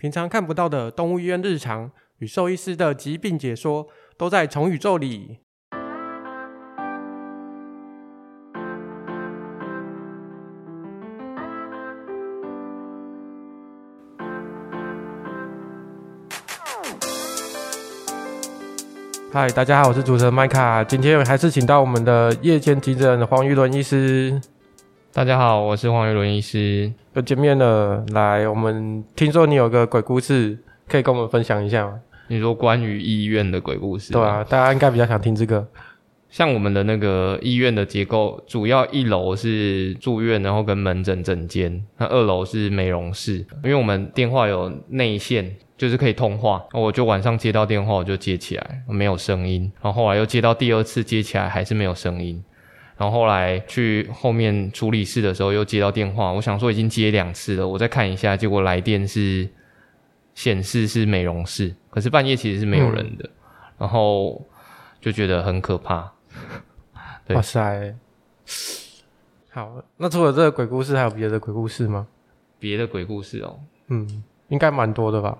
[0.00, 5.40] 平常看不到的动物医院日常与兽医师的疾病解说，都在宠宇宙里。
[19.32, 24.40] 嗨，大家好，我是主持人麦卡，今天还是请到我们的夜间急诊黄于伦医师。
[25.18, 28.04] 大家好，我是黄于伦医师，又见面了。
[28.12, 30.56] 来，我们听说你有个鬼故事，
[30.86, 32.00] 可以跟我们分享一下吗？
[32.28, 34.12] 你说关于医院的鬼故事？
[34.12, 35.66] 对啊，大家应该比较想听这个。
[36.28, 43.38] 像我们的那个医院的结构，主要一楼是住院，然后跟门诊诊间，那二楼是美容室。
[43.64, 52.40] 因为我们电话有内线，就是可以通话，我就晚上接到电话我就接起来，没有声音，然后后来又接到第二次接起来还是没有声音。
[52.98, 59.48] 然后后来去后面处理室的时候，又接到电话，我想说已经接两次了，我再看一下，结果来电是
[60.34, 63.30] 显示是美容室，可是半夜其实是没有人的，嗯、
[63.78, 64.44] 然后
[65.00, 66.12] 就觉得很可怕。
[67.24, 67.94] 对 哇塞！
[69.50, 72.06] 好，那除了这个鬼故事，还有别的鬼故事吗？
[72.58, 75.38] 别的鬼故事哦，嗯，应该蛮多的吧？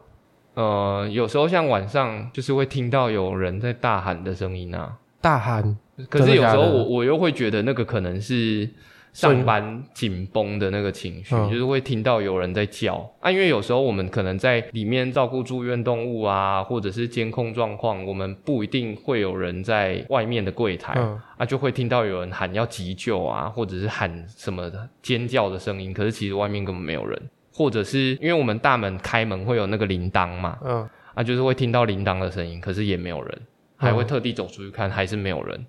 [0.54, 5.76] 呃，有时候像晚上，就是会听到有人在大喊的声音啊，大喊。
[6.08, 8.68] 可是有时候我我又会觉得那个可能是
[9.12, 13.30] 上班紧绷的那个情绪，嗯、就是会听到有人在叫啊。
[13.30, 24.70] 因为有时候我们可能在里面照顾住院动物啊，或者是监控状况，我们不一定会有人在外面的柜台、嗯、啊，就会听到有人喊要急救啊，或者是喊什么
[25.02, 25.92] 尖叫的声音。
[25.92, 27.20] 可是其实外面根本没有人，
[27.52, 33.40] 或者是因为我们大门开门会有那个铃铛嘛，嗯，啊，就是会听到铃铛的声音，可是也没有人，
[33.76, 35.58] 还会特地走出去看，还是没有人。
[35.58, 35.66] 嗯，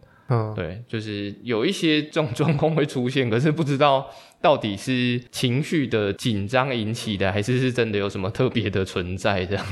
[0.55, 4.07] 对，就是有一些这种状况会出现，可是不知道
[4.39, 9.65] 到底是情绪的紧张引起的，还是是真的有什么特别的存在这样。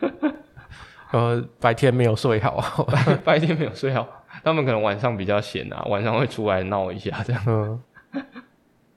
[1.12, 4.06] 呃，白天没有睡好，白 白天没有睡好，
[4.42, 7.42] 他们可能晚上比较闲啊，晚上会出来闹一下这样。
[7.46, 7.80] 嗯，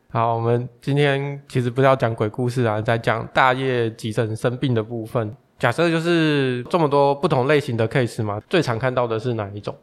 [0.10, 5.36] 好，我们今天其实不是要讲鬼故事啊，在讲大夜急诊生病的部分。
[5.60, 9.76] 假设就是这么多不同类型的 case 嘛，最常看到的是哪一种？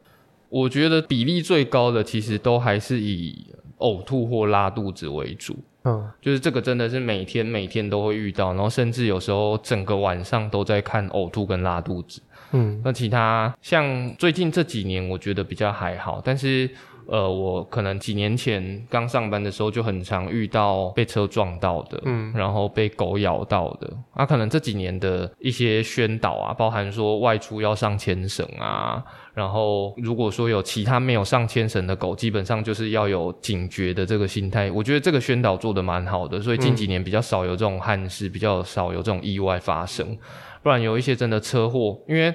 [0.54, 3.44] 我觉得比例最高的其实都还是以
[3.78, 12.22] 呕吐或拉肚子为主，嗯，就是这个真的是每天每天都会遇到，然后甚至有时候整个晚上都在看呕吐跟拉肚子，
[12.52, 16.70] 嗯，那其他像最近这几年我觉得比较还好，但是。
[17.06, 23.90] 呃，我可能几年前刚上班的时候就很常遇到被车撞到的，嗯，然后被狗咬到的。
[24.12, 29.02] 啊，可能这几年的一些宣导啊，包含说外出要上牵绳啊，
[29.34, 34.70] 然后如果说有其他没有上牵绳的狗，基本上就是要有警觉的这个心态。
[34.70, 40.16] 我觉得这个宣导做的蛮好的，所以近几年比较少有这种憾事，比较少有这种意外发生。
[40.62, 42.34] 不然有一些真的车祸，因为。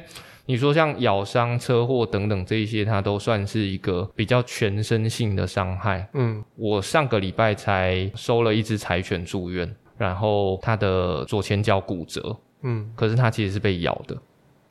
[0.50, 6.10] 你说像咬伤、车祸等等这一些，它都算是一个比较全身性的伤害。
[6.16, 12.36] 嗯，我上个礼拜才收了一只柴犬住院，然后它的左前脚骨折。
[12.64, 14.18] 嗯，可是它其实是被咬的，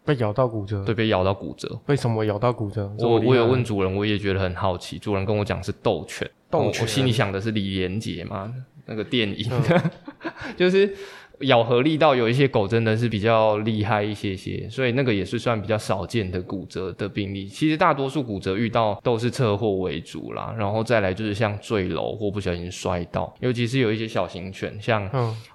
[0.04, 0.84] 被咬到骨折。
[0.84, 1.80] 对，被咬到骨折。
[1.86, 2.92] 为什么咬到骨折？
[2.98, 4.98] 我我有问主人，我也觉得很好奇。
[4.98, 6.82] 主人跟我讲是斗犬，斗犬。
[6.82, 8.52] 我心里想的是李连杰嘛，
[8.84, 9.80] 那个电影，嗯、
[10.58, 10.92] 就是。
[11.40, 17.46] 咬合力道有一些狗真的是比较厉害一些些，所以那个也是算比较少见的骨折的病例。
[17.46, 25.08] 其实大多数骨折遇到都是车祸为主啦，然后再来就是像坠楼或不小心摔到，尤其是有一些小型犬，像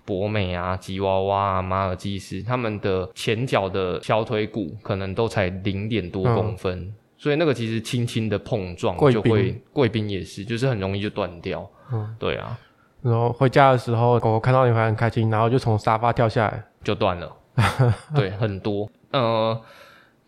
[0.06, 11.70] 博美啊、吉娃娃啊、马尔济斯，它们的前脚的小腿骨可能都才零点多公分，嗯、所以那个其实轻轻的碰撞就会，贵宾也是，就是很容易就断掉。
[11.92, 12.58] 嗯，对啊。
[13.04, 17.32] 然后回家的时候，狗狗看到你还很开心，然后就从沙发跳下来，就断了。
[18.16, 18.90] 对，很多。
[19.12, 19.62] 呃，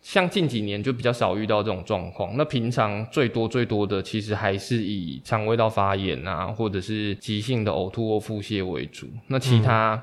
[0.00, 2.36] 像近几年就比较少遇到这种状况。
[2.36, 9.06] 那平常最多最多的，其实还是以肠胃道发炎啊，或者是急性的呕吐或腹泻为主。
[9.26, 9.94] 那其他。
[9.94, 10.02] 嗯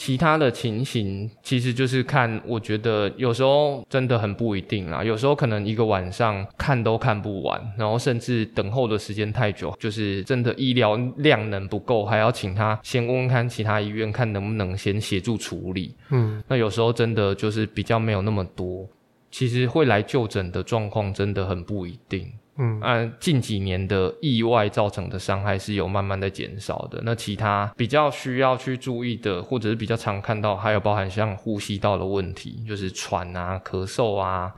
[0.00, 5.04] 其他的情形其实就是看，我觉得有时候真的很不一定啦。
[5.04, 15.94] 有时候可能一个晚上看都看不完，然后甚至等候的时间太久，就是真的医疗量能不够，还要请他先问问看其他医院，看能不能先协助处理。
[16.08, 18.88] 嗯，那有时候真的就是比较没有那么多，
[19.30, 22.26] 其实会来就诊的状况真的很不一定。
[22.60, 27.00] 嗯，按近几年的意外造成的伤害是有慢慢的减少的。
[27.04, 34.52] 那其他比较需要去注意的，或者是比较常看到，还有包含像呼吸道的问题，就是喘啊、咳嗽啊，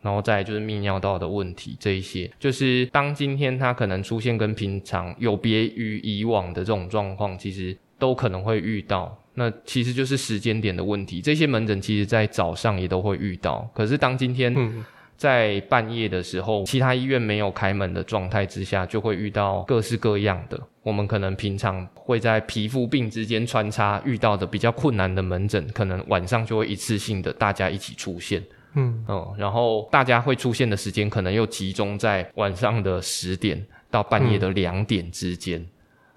[0.00, 9.18] 然后再就是泌尿道的问题，这一些就是当今天它可能出现跟平常有别于以往的这种状况，其实都可能会遇到。
[9.34, 11.20] 那其实就是时间点的问题。
[11.20, 14.54] 这些门诊其实在早上也都会遇到，可是当今天
[15.22, 20.60] 在半夜的时候，其他医院没有开门的状态之下，就会遇到各式各样的。
[20.82, 28.42] 我们可能平常会在皮肤病之间穿插遇到的比较困难的门诊，可能晚上就会一次性的大家一起出现。
[28.74, 35.64] 嗯嗯，然后大家会出现的时间可能又集中在晚上的十点到半夜的两点之间。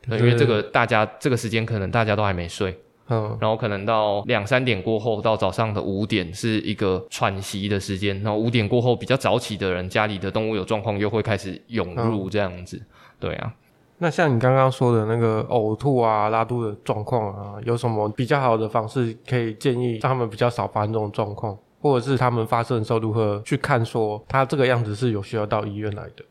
[0.07, 2.75] 嗯，因为这个大家这个时间可能大家都还没睡。
[3.07, 8.15] 嗯，然后可能到两三点过后，到早上的五点是一个喘息的时间。
[8.23, 12.81] 然后五点过后，比较早起的人，家里的动物有状况，又会开始涌入这样子。
[13.19, 13.53] 对啊，
[13.99, 26.25] 那像你刚刚说的那个呕吐啊、拉肚的状况啊，有什么比较好的方式可以建议让他们比较少发生这种状况，或者是他们发生的时候如何去看说他这个样子是有需要到医院来的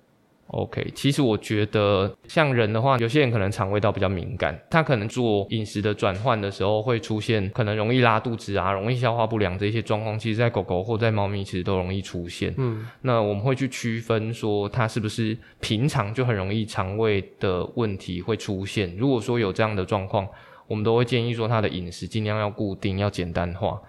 [0.55, 12.55] ？OK，其实我觉得像人的话，有些人可能肠胃道比较敏感，他可能做饮食的转换的时候会出现可能容易拉肚子啊、容易消化不良这些状况，其实在狗狗或在猫咪其实都容易出现。
[12.57, 18.95] 嗯，那我们会去区分说它是不是平常就很容易肠胃的问题会出现。
[18.97, 20.25] 如果说有这样的状况，
[20.69, 23.81] 我们都会建议说它的饮食尽量要固定、要简单化。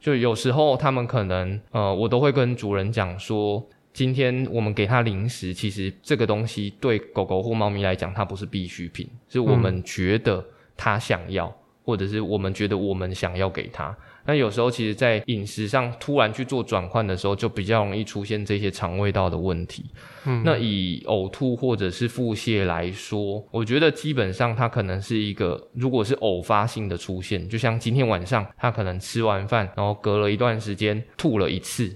[0.00, 3.60] 就有时候他们可能呃，我都会跟主人讲说。
[3.92, 10.44] 今天我们给它零食，其实这个东西对狗狗或猫咪来讲，它不是必需品，是我们觉得
[10.76, 11.54] 它想要，嗯、
[11.84, 13.94] 或者是我们觉得我们想要给它。
[14.24, 19.84] 那有时候，其实，在饮食上突然去做转换的时候，就比较容易出现这些肠胃道的问题。
[20.24, 31.94] 嗯，那以呕吐或者是腹泻来说，我觉得基本上它可能是一个，如果是偶发性的出现，就像今天晚上它可能吃完饭，然后隔了一段时间吐了一次。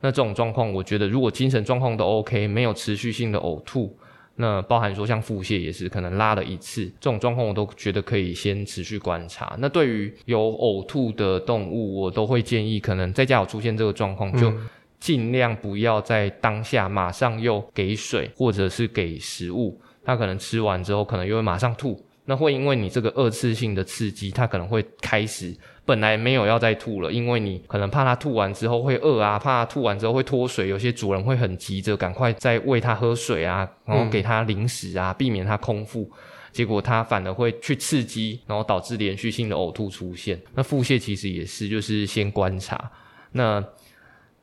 [0.00, 3.96] 那这种状况，我觉得如果精神状况都 OK，没有持续性的呕吐，
[4.36, 9.56] 那包含说像腹泻也是可能拉了一次，这种状况我都觉得可以先持续观察。
[9.58, 14.52] 那对于有呕吐的动物，我都会建议，可能在家有出现这个状况，就
[15.00, 25.56] 尽量不要在当下马上又给水或者是给食物，它可能吃完之后可能又会马上吐，那会因为你这个二次性的刺激，它可能会开始。
[25.86, 36.10] 本来没有要再吐了，因为你可能怕它吐完之后会饿啊，怕它吐完之后会脱水，有些主人会很急着赶快再喂它喝水啊，然后给它零食啊，避免它空腹，
[36.52, 40.38] 结果它反而会去刺激，然后导致连续性的呕吐出现。
[40.54, 42.92] 那腹泻其实也是，就是先观察。
[43.32, 43.64] 那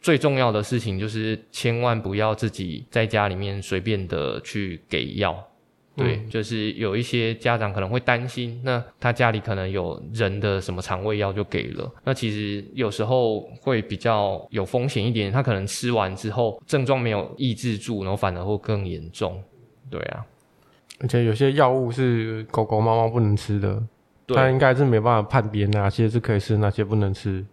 [0.01, 5.47] 最重要的事情就是千万不要自己在家里面随便的去给药。
[5.95, 19.41] 对，就是有一些家长可能会担心，那他家里可能有人的什么肠胃药就给了，那其实有时候会比较有风险一点，他可能吃完之后症状没有抑制住，然后反而会更严重。
[19.89, 20.25] 对啊，
[20.99, 23.75] 而且有些药物是狗狗、猫猫不能吃的，
[24.27, 27.45] 它对应该是没办法判别哪些是可以吃，哪些不能吃。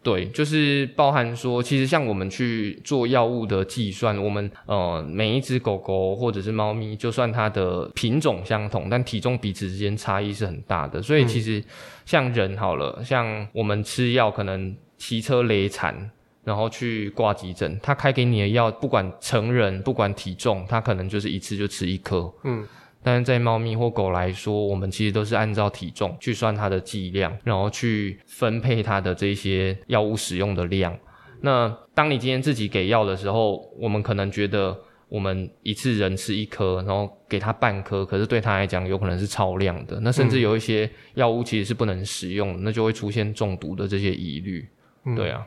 [0.00, 11.02] 对，就是包含说，其实像我们去做药物的计算，我们呃每一只狗狗或者是猫咪，就算它的品种相同，但体重彼此之间差异是很大的。
[11.02, 11.62] 所以其实
[12.06, 16.10] 像人好了，像我们吃药可能骑车累残，
[16.44, 22.32] 然后去挂急诊，他开给你的药，不管成人不管体重，他可能就是一次就吃一颗。
[22.44, 22.66] 嗯。
[23.02, 30.98] 但是在猫咪或狗来说，我们其实都是按照体重去算它的剂量，然后去分配它的这些药物使用的量。
[31.40, 34.76] 那当你今天自己给药的时候，我们可能觉得
[35.08, 40.00] 我们一次人吃一颗，然后给它半颗，可是对它来讲有可能是超量的。
[40.00, 44.68] 那甚至有一些药物其实是不能使用的，那就会出现中毒的这些疑虑。
[45.04, 45.46] 嗯、对啊。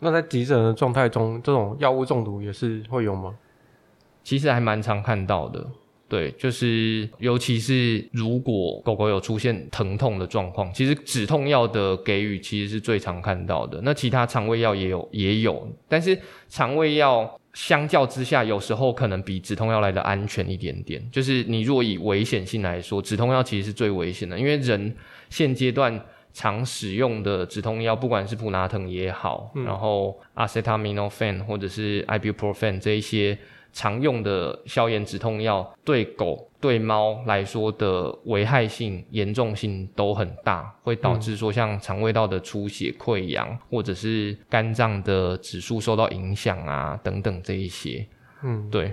[0.00, 3.34] 那在急诊的状态中，这种药物中毒也是会有吗？
[4.24, 5.66] 其实还蛮常看到的。
[6.08, 13.78] 对，就是尤其是如果狗狗有出现疼痛的状况，其实止痛药的给予其实是最常看到的。
[13.82, 21.06] 那其他肠胃药也有也有，但是肠胃药相较之下，有时候可能比止痛药来的安全一点点。
[21.12, 24.96] 就是你若以危险性来说，止痛药其实是最危险的，因为人
[25.28, 33.36] 现阶段常使用的止痛药，不管是普拿疼也好，嗯、然后阿塞他米诺芬或者是 ibuprofen 这一些。
[33.78, 48.04] 常用的消炎止痛药对狗对猫来说的危害性严重性都很大，会导致说像肠胃道的出血溃疡，或者是肝脏的指数受到影响啊等等这一些。
[48.42, 48.92] 嗯，对，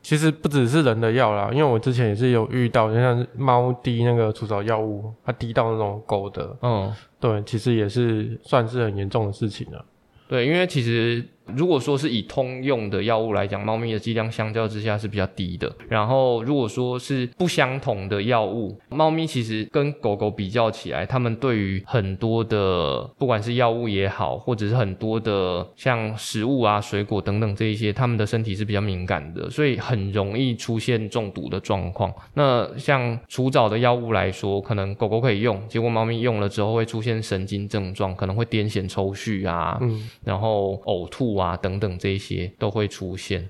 [0.00, 9.84] 其实不只是人的药啦，因为我之前也是有遇到，就像猫滴那个除草药物，它滴到那种狗的，嗯，对，其实也是算是很严重的事情了。
[10.28, 11.26] 对，因为其实。
[11.54, 15.70] 如果说是以通用的药物来讲，猫咪的剂量相较之下是比较低的。
[15.88, 32.12] 然后如果说是不相同的药物，猫咪其实跟狗狗比较起来，它们对于很多的不管是药物也好，或者是很多的像食物啊、水果等等这一些，它们的身体是比较敏感的，所以很容易出现中毒的状况。
[32.34, 43.48] 那像除蚤的药物来说，可能狗狗可以用，结果猫咪用了之后会出现神经症状，可能会癫痫抽搐啊，嗯， 然后呕吐啊等等这些都会出现。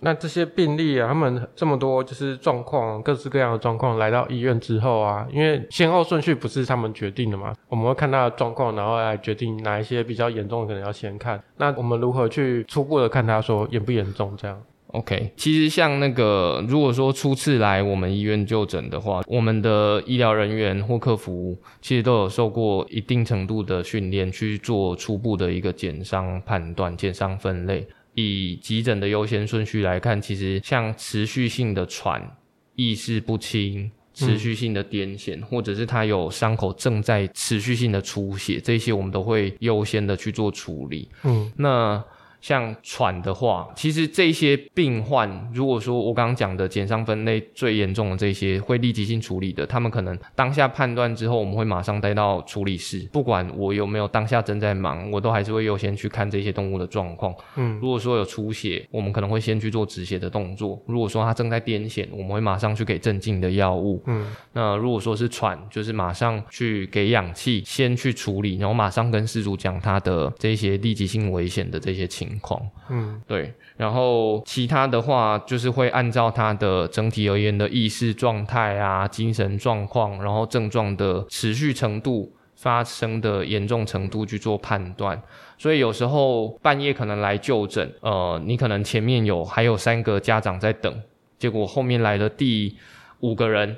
[0.00, 11.42] 那这些病例啊，他们这么多就是状况，各式各样的状况来到医院之后啊，因为先后顺序不是他们决定的嘛，我们会看他的状况，然后来决定哪一些比较严重的可能要先看。
[11.56, 14.62] 那我们如何去初步的看他说严不严重这样
[14.96, 27.86] ？OK，其实像那个如果说初次来我们医院就诊的话，我们的医疗人员或客服其实都有受过一定程度的训练，去做初步的一个减伤判断、减伤分类。
[28.14, 32.34] 以急诊的优先顺序来看，其实像持续性的喘、
[32.74, 41.10] 意识不清、持续性的癫痫，嗯、或者是他有伤口正在持续性的出血，这些我们都会优先的去做处理。
[41.24, 42.02] 嗯，那。
[42.40, 53.08] 像喘的话，其实这些病患，如果说我刚刚讲的减伤分类最严重的这些会立即性处理的，他们可能当下判断之后，我们会马上带到处理室。
[53.12, 57.34] 不管我有没有当下正在忙，我都还是会优先去看这些动物的状况。
[57.56, 60.80] 嗯，如果说有出血，我们可能会先去做止血的动作。
[60.86, 64.02] 如果说它正在癫痫，我们会马上去给镇静的药物。
[64.06, 72.25] 嗯，那如果说是喘，就是马上去给氧气，先去处理，然后马上跟事主讲他的这些立即性危险的这些情况。
[72.26, 85.20] 情况，嗯，对，然后其他的话就是会按照他的整体而言的意识状态啊、精神状况，然后症状的持续程度、发生的严重程度去做判断。
[85.56, 91.02] 所以有时候半夜可能来就诊，呃，你可能前面有还有三个家长在等，
[91.38, 92.76] 结果后面来了第
[93.20, 93.76] 五个人。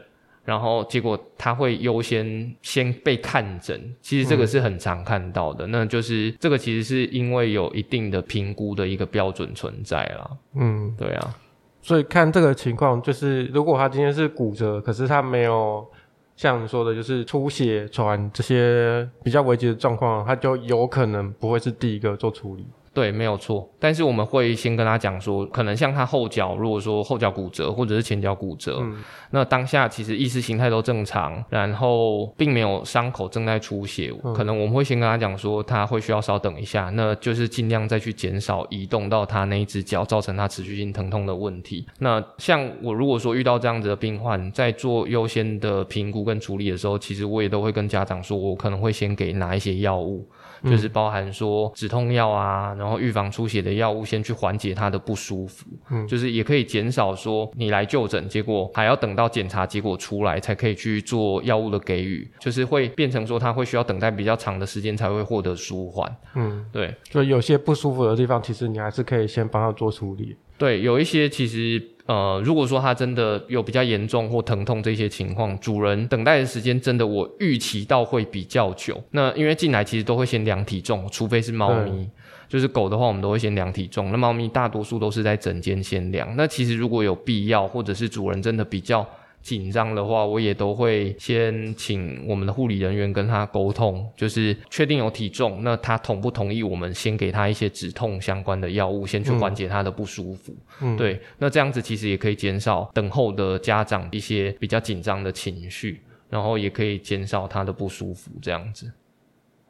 [0.49, 5.67] 然后结果他会优先先被看诊，其实这个是很常看到的。
[5.67, 10.31] 嗯、那就是这个其实是因为有一定的评估的一个标准存在啦。
[10.55, 11.35] 嗯，对啊。
[11.83, 15.87] 所以看这个情况，就是如果他今天是骨折，可是他没有
[16.35, 22.67] 像你说的，就是出血、喘这些比较危急的状况，他就有可能不会是第一个做处理。
[22.93, 23.69] 对，没有错。
[23.79, 28.97] 但是我们会先跟他讲说，可能像他后脚，如果说后脚骨折或者是前脚骨折，嗯、
[29.31, 41.87] 那当下其实意识形态都正常，然后并没有伤口正在出血，嗯、可能我们会先跟他讲说，他会需要稍等一下，那就是尽量再去减少移动到他那一只脚，造成他持续性疼痛的问题。
[42.01, 50.27] 那像我如果说遇到这样子的病患，在做优先的评估跟处理的时候，其实我也都会跟家长说，我可能会先给拿一些药物。
[50.65, 55.67] 就是包含说止痛药啊，然后预防出血的药物，先去缓解他的不舒服。
[55.91, 66.17] 嗯，就是也可以减少说你来就诊，结果还要等到检查结果出来才可以去做药物的给予，就是会变成说他会需要等待比较长的时间才会获得舒缓。
[66.35, 70.37] 嗯，对，就有些不舒服的地方，其实你还是可以先帮他做处理。
[70.57, 71.83] 对，有一些其实。
[72.09, 78.99] 呃，如果说它真的有比较严重或疼痛这些情况，主人等待的时间真的我预期到会比较久。
[79.11, 82.09] 那因为进来其实都会先量体重，除非是猫咪，
[82.49, 84.11] 就是狗的话我们都会先量体重。
[84.11, 86.35] 那猫咪大多数都是在诊间先量。
[86.35, 89.07] 那其实如果有必要，或者是主人真的比较。
[89.41, 100.55] 紧张的话，我也都会先请我们的护理人员跟他沟通，就是确定有体重，那他同不同意我们先给他一些止痛相关的药物，先去缓解他的不舒服。
[100.83, 108.31] 嗯，对，那这样子其实也可以减少等候的家长一些比较紧张的情绪，然后也可以减少他的不舒服。
[108.43, 108.93] 这样子，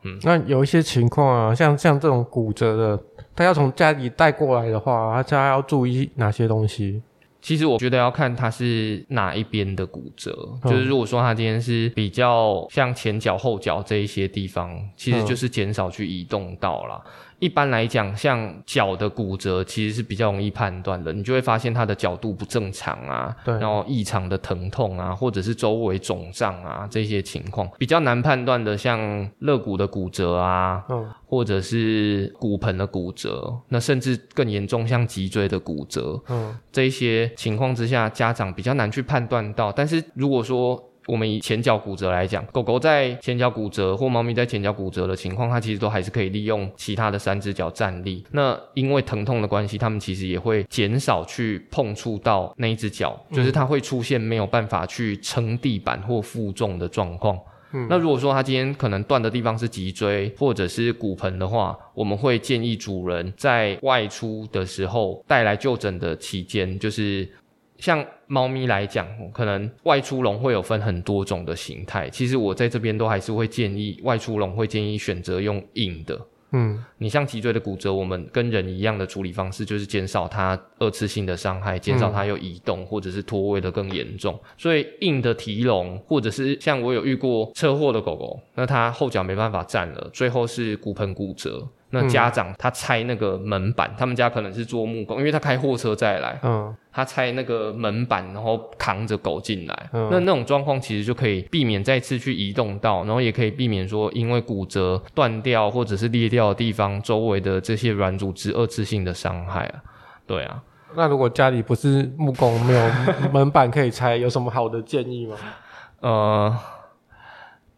[0.02, 3.02] 嗯，那有一些情况啊，像像这种骨折的，
[3.36, 7.00] 他要从家里带过来的话，他家要注意哪些东西？
[7.48, 17.00] 其实我觉得要看他是哪一边的骨折，嗯、就是如果说他今天是比较像前脚后脚这一些地方，其实就是减少去移动到啦。
[17.06, 28.98] 嗯一般来讲，像脚的骨折其实是比较容易判断的，你就会发现它的角度不正常啊，对，然后异常的疼痛啊，或者是周围肿胀啊这些情况，比较难判断的，像
[29.38, 39.70] 肋骨的骨折啊，嗯，或者是骨盆的骨折，那甚至更严重，像脊椎的骨折，嗯，这些情况之下，家长比较难去判断到。
[39.70, 48.22] 但是如果说我们以前脚骨折来讲，狗狗在前脚骨折或猫咪在前脚骨折的情况，它其实都还是可以利用其他的三只脚站立。
[48.32, 57.38] 那因为疼痛的关系，它们其实也会减少去碰触到那一只脚，就是它会出现没有办法去撑地板或负重的状况。
[57.72, 67.28] 嗯，那如果说它今天可能断的地方是脊椎或者是骨盆的话，我们会建议主人在外出的时候带来就诊的期间，就是
[67.78, 72.10] 像猫咪来讲，可能外出笼会有分很多种的形态。
[72.10, 76.20] 其实我在这边都还是会建议外出笼会建议选择用硬的。
[76.52, 84.38] 嗯，你像脊椎的骨折，我们跟人一样的处理方式就是减少它二次性的伤害，减少它又移动或者是脱位的更严重。
[84.56, 91.68] 所以硬的提笼，或者是像我有遇过车祸的狗狗，那它后脚没办法站了，最后是骨盆骨折。
[91.90, 109.82] 那家长他拆那个门板，嗯、他们家可能是做木工，因为他开货车再来，嗯，他拆那个门板，然后扛着狗进来，嗯、那那种状况其实就可以避免再次去移动到，然后也可以避免说因为骨折断掉或者是裂掉的地方周围的这些软组织二次性的伤害啊，
[110.26, 110.62] 对啊。
[110.94, 112.90] 那如果家里不是木工，没有
[113.32, 115.36] 门板可以拆，有什么好的建议吗？
[116.00, 116.56] 呃，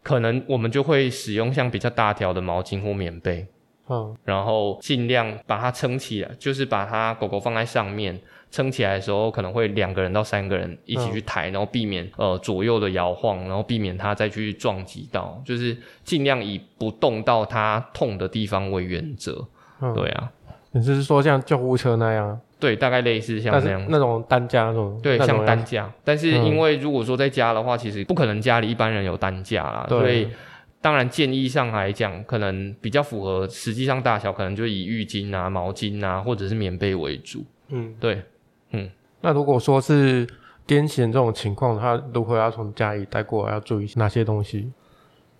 [0.03, 3.47] 可能我们就会使用像比较大条的毛巾或棉被。
[3.91, 8.17] 嗯，然后尽量把它撑起来，就是把它狗狗放在上面，
[8.49, 19.45] 撑起来的时候可能会两个人到三个人一起去抬，嗯、然后避免呃左右的摇晃，然后避免它再去撞击到，就是尽量以不动到它痛的地方为原则。
[19.81, 20.31] 嗯、对啊，
[20.71, 22.39] 你是说像救护车那样？
[22.61, 24.97] 对，大概类似像那样那种担架那种。
[25.03, 30.29] 对，像担架，但是因为如果说在家的话，其实不可能家里一般人有担架啦，所以。
[30.81, 37.45] 当然，建议上来讲，可能比较符合实际上大小，可能就以浴巾啊、毛巾啊，或者是棉被为主。
[37.69, 38.23] 嗯，对，
[38.71, 38.89] 嗯。
[39.21, 40.25] 那如果说是
[40.67, 44.71] 癫痫这种情况，他如果要从家里带过来，要注意哪些东西？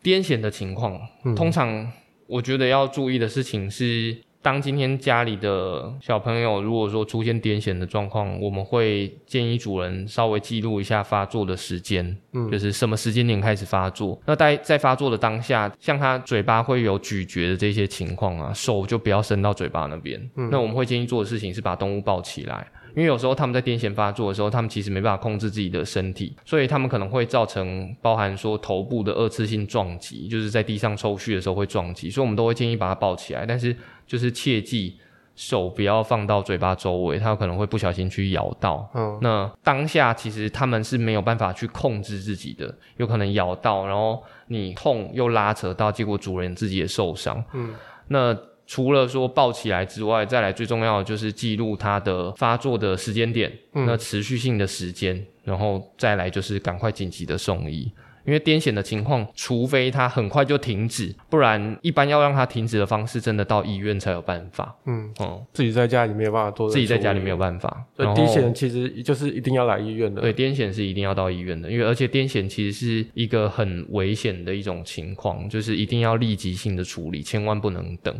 [0.03, 1.91] 癫痫的情况，嗯、通常
[2.27, 4.21] 我觉得要注意的事情是。
[4.41, 14.19] 当今天家里的小朋友如果说出现癫痫的状况，我们会建议主人稍微记录一下发作的时间，嗯，就是什么时间点开始发作。
[14.25, 20.19] 那在在发作的当下，像他嘴巴会有咀嚼的这些情况啊，手就不要伸到嘴巴那边。
[20.36, 22.67] 嗯，那我们会建议做的事情是把动物抱起来。
[22.95, 34.98] 因为有时候他们在癫痫发作的时候，他们其实没办法控制自己的身体，所以他们可能会造成包含说头部的二次性撞击，就是在地上抽搐的时候会撞击，所以我们都会建议把它抱起来，但是就是切记
[35.35, 38.89] 手不要放到嘴巴周围，它有可能会不小心去咬到。
[38.94, 47.44] 嗯，那当下其实他们是没有办法去控制自己的，有可能咬到，然后你痛又拉扯到，结果主人自己也受伤。
[47.53, 47.74] 嗯，
[48.07, 48.37] 那。
[48.72, 57.92] 除了说抱起来之外，再来最重要的就是记录它的发作的时间点，嗯、那持续性的时间，然后再来就是赶快紧急的送医。
[58.25, 64.74] 因为癫痫的情况，除非它很快就停止，不然一般要让它停止的方式，真的到医院才有办法。
[64.86, 67.84] 嗯，哦、嗯，自己在家里没有办法做，自己在家里没有办法。
[67.98, 70.22] 所以癫痫其实就是一定要来医院的。
[70.22, 78.16] 对，癫痫是一定要到医院的，因为而且癫痫其实是一个很危险的一种情况，就是一定要立即性的处理，千万不能等。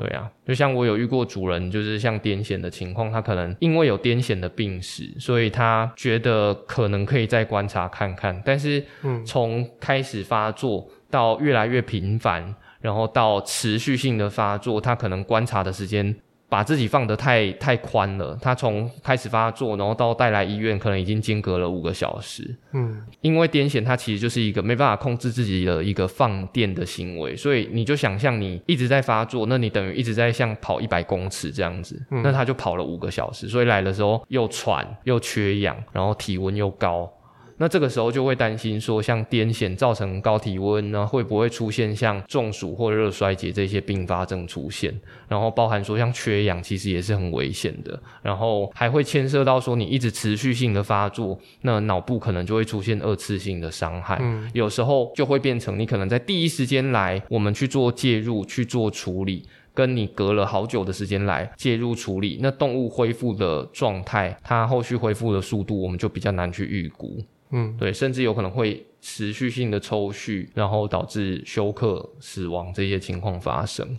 [0.00, 8.42] 对啊，就像我有遇过主人，就是像癫痫的情况，他可能因为有癫痫的病史，所以他觉得可能可以再观察看看。
[8.44, 8.84] 但是，
[9.24, 16.14] 从开始发作到越来越频繁，然后到持续性的发作，他可能观察的时间。
[16.48, 22.56] 把自己放得太太宽了，他从开始发作，然后到带来医院，可能已经间隔了五个小时。
[22.72, 37.12] 嗯，因为癫痫它其实就是一个没办法控制自己的一个放电的行为，所以你就想象你一直在发作，那你等于一直在像跑一百公尺这样子，嗯，那他就跑了五个小时，所以来的时候又喘又缺氧，然后体温又高。
[37.58, 44.94] 那这个时候就会担心说，像癫痫造成高体温呢，会不会出现像中暑或热衰竭这些并发症出现？
[45.26, 47.98] 然后包含说像缺氧，其实也是很危险的。
[48.22, 54.18] 然后还会牵涉到说，你一直持续性的发作，那脑部可能就会出现二次性的伤害。
[54.20, 67.18] 嗯，有时候就会变成你可能在第一时间来，我们去做介入去做处理，跟你隔了好久的时间来介入处理，那动物恢复的状态，它后续恢复的速度，我们就比较难去预估。
[67.50, 73.96] 嗯，对，甚至有可能会持续性的抽搐，然后导致休克、死亡这些情况发生。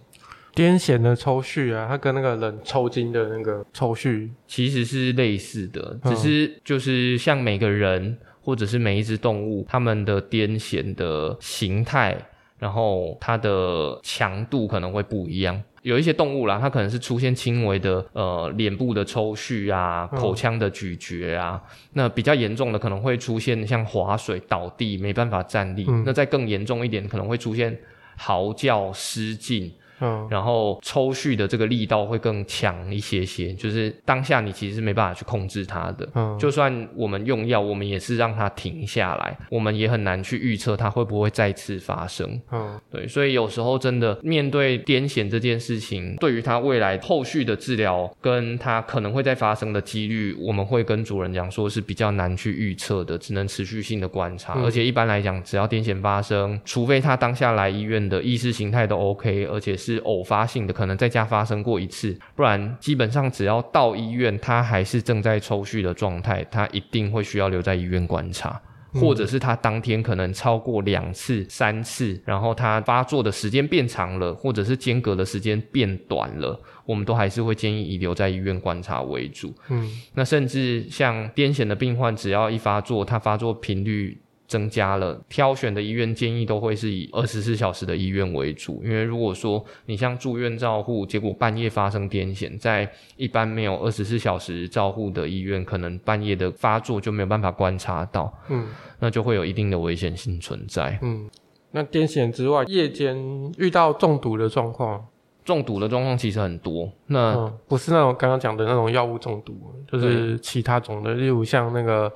[0.53, 12.17] 癫痫的抽搐啊，它跟那个人抽筋的那个抽搐其实是类似的，只是就是像每个人或者是每一只动物，它们的癫痫的形态，
[12.59, 15.61] 然后它的强度可能会不一样。
[15.83, 27.77] 有一些动物啦，它可能是出现轻微的呃脸部的抽搐啊，口腔的咀嚼啊，嗯、那比较严重的可能会出现像滑水倒地没办法站立，嗯、那再更严重一点可能会出现
[28.17, 36.07] 嚎叫失禁，嗯，然后抽蓄的这个力道会更强一些些，就是当下你其实是没办法去控制它的。
[36.13, 42.39] 嗯，就算我们用药，我们也是让它停下来，我们也很难去预测它会不会再次发生。
[42.51, 54.53] 嗯，对，所以有时候真的面对癫痫这件事情，对于它未来后续的治疗跟它可能会再发生的几率，我们会跟主人讲说是比较难去预测的，只能持续性的观察。
[54.55, 68.61] 嗯，而且一般来讲，只要癫痫发生，除非他当下来医院的意识形态都 OK，而且是偶发性的，可能在家发生过一次，不然基本上只要到医院，他还是正在抽搐的状态，他一定会需要留在医院观察，
[68.93, 79.53] 嗯、或者是他当天可能超过两次、三次，然后他发作的时间变长了，或者是间隔的时间变短了，我们都还是会建议以留在医院观察为主。
[79.69, 84.21] 嗯，那甚至像癫痫的病患，只要一发作，他发作频率。
[84.47, 98.67] 增加了挑选的医院建议都会是以二十四小时的医院为主，因为如果说你像住院照护，结果半夜发生癫痫，在一般没有二十四小时照护的医院，可能半夜的发作就没有办法观察到，嗯，
[98.99, 101.29] 那就会有一定的危险性存在，嗯，
[101.71, 103.17] 那癫痫之外，夜间
[103.57, 105.05] 遇到中毒的状况，
[105.43, 109.53] 中毒的状况其实很多，那、嗯、不是那种刚刚讲的那种药物中毒，
[109.91, 112.09] 就是其他种的，例如像那个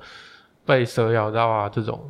[0.64, 2.00] 被蛇咬到啊这种。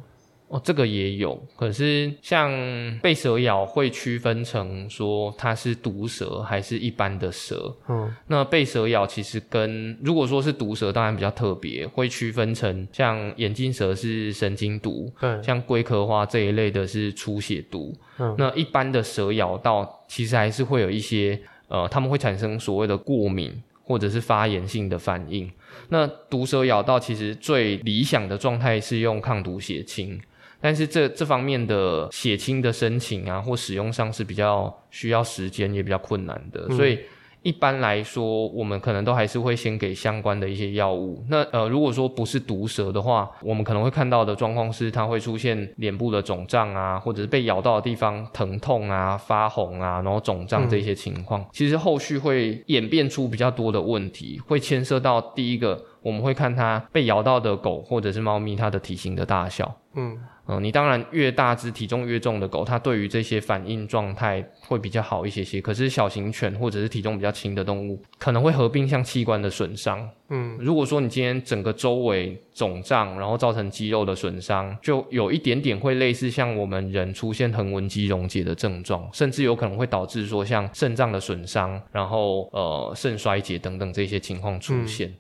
[0.52, 2.52] 哦，这个也有，可是像
[3.00, 7.74] 被蛇咬会区分成说它是毒蛇还是一般的蛇。
[7.88, 17.96] 嗯，那被蛇咬其实跟如果说是毒蛇，当然比较特别，会区分成像眼镜蛇是神经毒，对，像龟壳花这一类的是出血毒。
[18.18, 23.50] 嗯，那一般的蛇咬到，其实还是会有一些呃，他们会产生所谓的过敏
[23.82, 25.50] 或者是发炎性的反应。
[25.88, 30.20] 那毒蛇咬到，其实最理想的状态是用抗毒血清。
[30.62, 37.00] 但是这这方面的血清的申请啊，或使用上是比较需要时间，也比较困难的，嗯、所以
[37.42, 41.24] 一般来说，我们可能都还是会先给相关的一些药物。
[41.28, 51.40] 那呃，如果说不是毒蛇的话，我们可能会看到的状况是，它会出现脸部的肿胀啊，或者是被咬到的地方疼痛啊、发红啊，然后肿胀这些情况。
[51.40, 59.80] 嗯、其实后续会演变出比较多的问题，会牵涉到第一个，我们会看它被咬到的狗或者是猫咪它的体型的大小。
[59.96, 60.16] 嗯。
[60.56, 65.60] 嗯，你当然越大只、体重越重的狗，它对于这些反应状态会比较好一些些。
[65.60, 70.08] 可是小型犬或者是体重比较轻的动物，可能会合并像器官的损伤。
[70.28, 85.08] 嗯，如果说你今天整个周围肿胀，然后造成肌肉的损伤，就有一点点会类似像我们人出现横纹肌溶解的症状，甚至有可能会导致说像肾脏的损伤，然后呃肾衰竭等等这些情况出现。
[85.08, 85.14] 嗯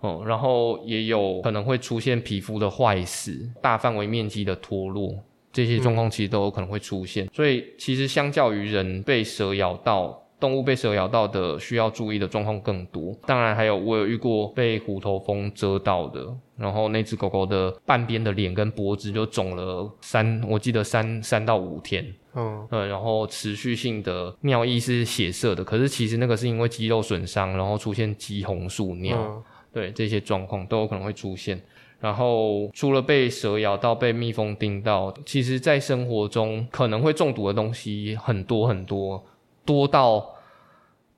[0.00, 5.14] 哦、嗯，然后也有可能会出现皮肤的坏死、大范围面积的脱落，
[5.52, 7.24] 这些状况其实都有可能会出现。
[7.26, 13.16] 嗯、所以，其实相较于人被蛇咬到，动物被蛇咬到的需要注意的状况更多。
[13.26, 16.26] 当然，还有我有遇过被虎头蜂蛰到的，
[16.58, 22.04] 然后那只狗狗的半边的脸跟脖子就肿了三，我记得三三到五天。
[22.34, 29.16] 嗯，嗯，然后持续性的尿液是血色的，可是其实那个是因为肌肉损伤，然后出现肌红素尿。
[29.18, 29.42] 嗯
[29.76, 31.60] 对，这些状况都有可能会出现，
[32.00, 39.22] 然后除了被蛇咬到、被蜜蜂叮到，其实在生活中可能会中毒的东西很多很多，
[39.66, 40.34] 多到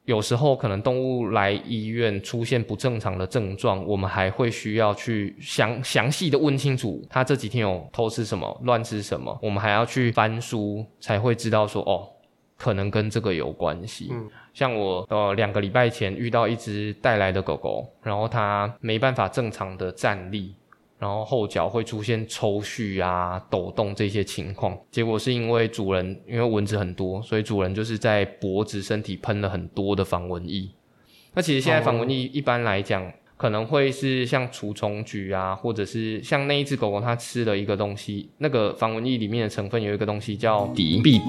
[0.06, 12.08] 有时候可能动物来医院出现不正常的症状，我们还会需要去详详细的问清楚，它这几天有偷吃什么、乱吃什么，我们还要去翻书才会知道说哦。
[12.58, 14.08] 可能跟这个有关系。
[14.10, 20.54] 嗯，像我呃两个礼拜前遇到一只带来的狗狗，然后它没办法正常的站立，
[20.98, 24.76] 然后后脚会出现抽搐啊、抖动这些情况。
[24.90, 30.68] 结果是因为主人因为蚊子很多，所以主人就是在脖子、身体喷了很多的防蚊液。
[31.34, 41.20] 那其实现在防蚊液一般来讲，哦、可能会是像除虫菊啊，或者是像那一只狗狗它吃了一个东西，那个防蚊液里面的成分有一个东西叫敌避。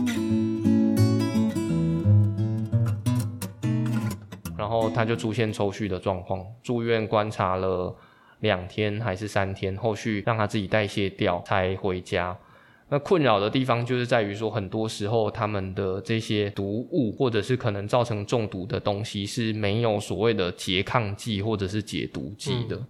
[4.70, 7.94] 后他就出现抽搐的状况，住院观察了
[8.42, 12.38] 两天还是三天，后续让他自己代谢掉才回家。
[12.92, 22.88] 那困扰的地方就是在于说，很多时候他们的这些毒物或者是可能造成中毒的东西是没有所谓的拮抗剂或者是解毒剂的，嗯、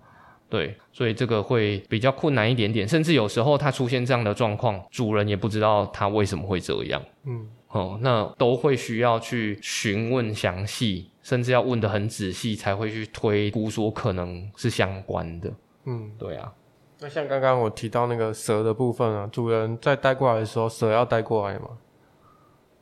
[0.49, 11.11] 对，所以这个会比较困难一点点，甚至有时候他出现这样的状况，主人也不知道他为什么会这样，嗯，哦，那都会需要去询问详细。
[11.21, 15.53] 甚至要问的很仔细，才会去推估说可能是相关的。
[15.85, 16.51] 嗯，对啊。
[16.99, 21.67] 那像刚刚我提到那个蛇的部分啊，主人在带过来的时候，蛇要带过来吗？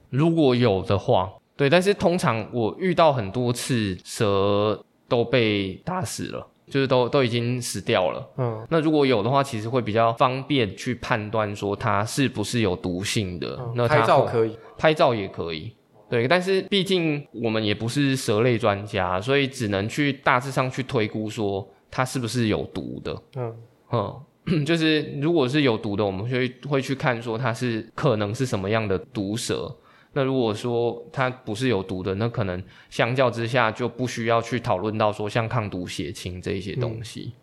[0.10, 8.30] 如果有的话，对，但是通常我遇到很多次蛇都被打死了，就是都都已经死掉了。
[8.38, 13.58] 嗯，那如果有的话，其实会比较方便去判断说它是不是有毒性的。
[13.60, 15.74] 嗯、那拍照可以，拍照也可以。
[16.10, 23.22] 对，但是毕竟我们也不是蛇类专家，所以只能去大致上去推估说它是不是有毒的。
[23.36, 23.56] 嗯
[23.92, 29.74] 嗯， 就是如果是有毒的，我们会会去看说它是可能是什么样的毒蛇。
[30.18, 37.34] 那如果说它不是有毒的，那可能相较之下就不需要去讨论到说像抗毒血清这一些东西。
[37.36, 37.38] 嗯、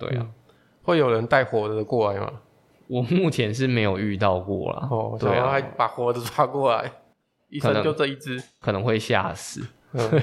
[0.00, 0.32] 对啊、嗯，
[0.82, 2.30] 会有人带活的过来吗？
[2.88, 4.86] 我目前是没有遇到过啦。
[4.90, 6.92] 哦，对啊，还把活的抓过来，
[7.48, 9.62] 医生就这一只，可能会吓死。
[9.94, 10.22] 对。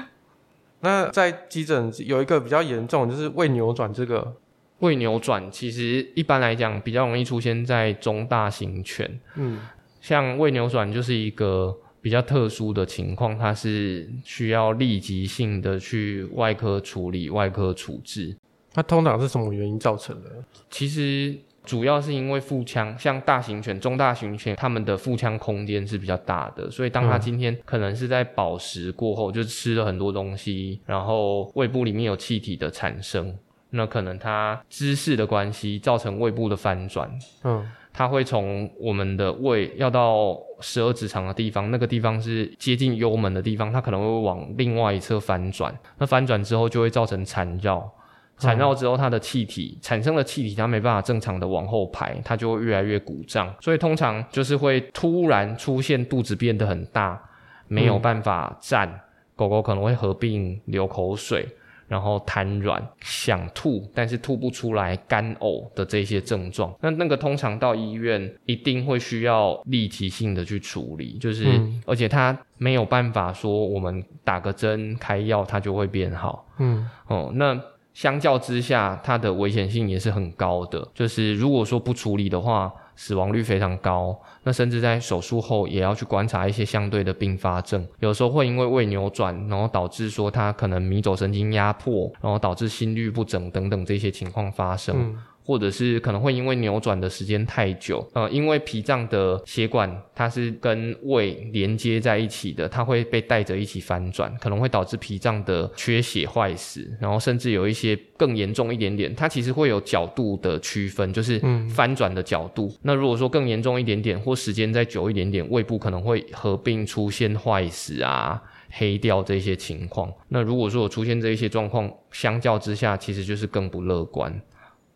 [0.80, 4.36] 那在急诊有一个比较严重，就是胃扭转这个。
[4.78, 9.20] 胃扭转其实一般来讲比较容易出现在中大型犬。
[9.34, 9.60] 嗯。
[10.02, 18.36] 像胃扭转就是一个比较特殊的情况，它是需要立即性的去外科处理、外科处置。
[18.74, 20.30] 它通常是什么原因造成的？
[20.68, 33.32] 其实主要是因为腹腔，像大型犬、中大型犬，它们的腹腔空间是比较大的，所以当它今天可能是在饱食过后，就吃了很多东西，然后胃部里面有气体的产生，
[33.70, 37.08] 那可能它姿势的关系造成胃部的翻转。
[37.44, 37.64] 嗯。
[37.92, 45.76] 它会从我们的胃要到十二指肠的地方，那个地方是接近幽门的地方，它可能会往另外一侧翻转。
[45.98, 47.92] 那翻转之后就会造成缠绕，
[48.38, 53.54] 缠绕之后它的气体、嗯、产生的气体它没办法正常的往后排，它就会越来越鼓胀。
[53.60, 57.20] 所以通常就是会突然出现肚子变得很大，
[57.68, 59.00] 没有办法站，嗯、
[59.36, 61.46] 狗狗可能会合并流口水。
[61.92, 76.88] 然后瘫软、想吐，但是吐不出来、干呕的这些症状，那那个通常到医院一定会需要立即性的去处理，就是、嗯、而且他没有办法说我们打个针开药它就会变好，嗯。
[77.08, 77.60] 哦，那
[77.92, 82.72] 相较之下它的危险性也是很高的，就是如果说不处理的话。
[82.94, 95.16] 死亡率非常高，那甚至在手术后也要去观察一些相对的并发症，有时候会因为胃扭转，然后导致说他可能迷走神经压迫，然后导致心律不整等等这些情况发生。
[95.44, 112.68] 或者是可能会因为扭转的时间太久，呃，因为脾脏的血管它是跟胃连接在一起的，它会被带着一起翻转，可能会导致脾脏的缺血坏死，然后甚至有一些更严重一点点，它其实会有角度的区分，就是翻转的角度。
[112.68, 112.78] 嗯。
[112.82, 120.12] 那如果说更严重一点点，或时间再久一点点，胃部可能会合并出现坏死啊、黑掉这些情况。
[120.28, 124.40] 那如果说我出现这一些状况，相较之下，其实就是更不乐观。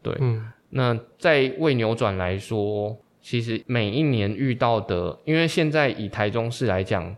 [0.07, 7.15] 对，嗯，那在胃扭转来说，其实每一年遇到的，因为现在以台中市来讲，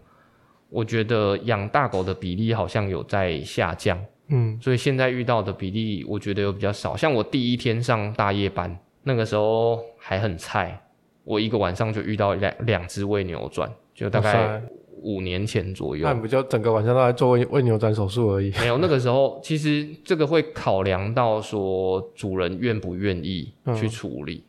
[0.70, 6.96] 我觉得养大狗的比例好像有在下降，嗯，所以现在遇到的比例，我觉得有比较少。
[6.96, 10.80] 像我第一天上大夜班，那个时候还很菜，
[11.24, 14.62] 我一个晚上就遇到两两只胃扭转，就大概。
[15.02, 18.50] 五年前左右，那你不就整个晚上都在做胃胃扭转手术而已？
[18.58, 24.44] 没有，那个时候其实这个会考量到说主人愿不愿意去处理。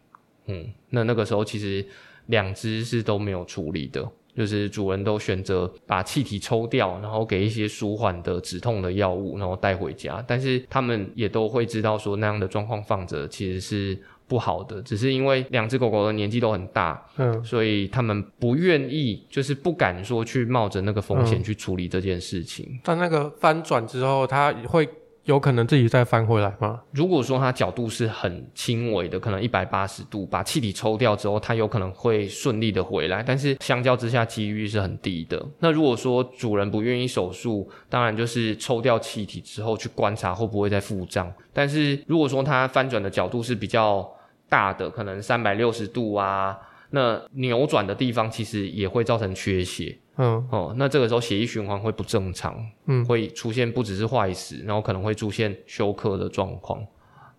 [0.47, 1.85] 嗯，嗯，那那个时候其实
[2.27, 10.23] 两只是都没有处理的，就是主人都选择把气体抽掉，然后给一些舒缓的止痛的药物，然后带回家。
[10.27, 13.99] 但是他们也都会知道说那样的状况放着其实是。
[14.29, 22.65] 不好的，只是因为两只狗狗的年纪都很大，嗯，所以他们不愿意，就是不敢说去冒着那个风险去处理这件事情。
[22.69, 24.87] 嗯，但那个翻转之后，它会
[25.25, 26.81] 有可能自己再翻回来吗？
[26.91, 33.21] 如果说它角度是很轻微的，可能一百八十度，把气体抽掉之后，它有可能会顺利的回来。
[33.21, 35.45] 但是相较之下，几率是很低的。
[35.59, 41.31] 那如果说主人不愿意手术，当然就是抽掉气体之后去观察会不会再腹胀。
[41.53, 44.09] 但是如果说它翻转的角度是比较
[44.49, 46.57] 大的可能三百六十度啊，
[46.89, 50.47] 那扭转的地方其实也会造成缺血，嗯。
[50.51, 56.83] 哦，那这个时候血液循环会不正常，嗯，会出现不只是坏死，然后可能会出现休克的状况，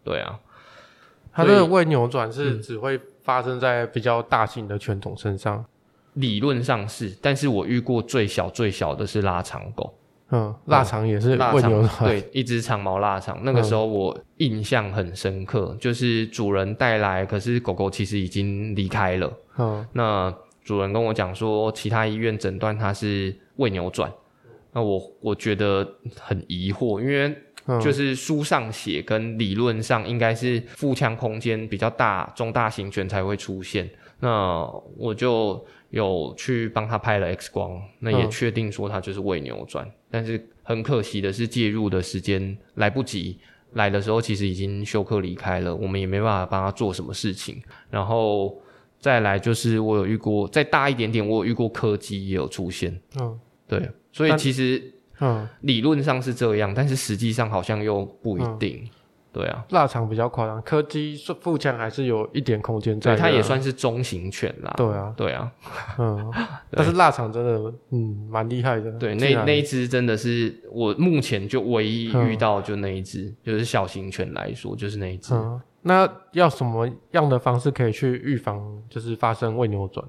[0.05, 0.39] 对啊，
[1.33, 5.65] 它这个胃扭转是只会发生在比较大型的犬种身上，
[6.15, 9.95] 理论上是，但是我遇过最小最小的是拉长狗。
[10.31, 13.41] 嗯，腊肠也是胃扭转，对，一只长毛腊肠。
[13.43, 19.33] 那个时候我印象很深刻，嗯、就是主人带来，可是狗狗其实已经离开了。
[19.59, 24.13] 嗯，那主人跟我讲说，其他医院诊断它是胃扭转。
[24.73, 25.85] 那我我觉得
[26.21, 27.37] 很疑惑，因为
[27.81, 33.91] 就是书上写跟理论上应该是腹腔空间比较大，中大型犬才会出现。
[34.21, 34.65] 那
[34.97, 43.39] 我就有去帮他拍了 X 光，那也确定说他就是胃扭转，嗯、但是很可惜的是介入的时间来不及，
[43.75, 47.63] 来的时候其实已经休克离开了，我们也没办法帮他做什么事情。
[47.91, 48.61] 然后
[48.99, 54.95] 再来就是我有遇过再大一点点，我有遇过柯基也有出现，嗯，对，所以其实。
[55.23, 58.81] 嗯，理论上是这样，但是实际上好像又不一定。
[58.85, 58.91] 嗯、
[59.33, 63.15] 对啊，腊肠比较夸张，柯基腹腔还是有一点空间在。
[63.15, 64.75] 对，它也算是中型犬啦。
[64.77, 65.51] 对啊，对啊，
[65.99, 66.33] 嗯，
[66.73, 68.91] 但是腊肠真的，嗯，蛮厉害的。
[68.93, 75.35] 对，那那一只真的是我目前就唯一遇到就那一只，嗯、就是小型犬来说，就是那一只。
[75.35, 80.05] 嗯，那要什么样的方式可以去预防，就是发生胃扭转？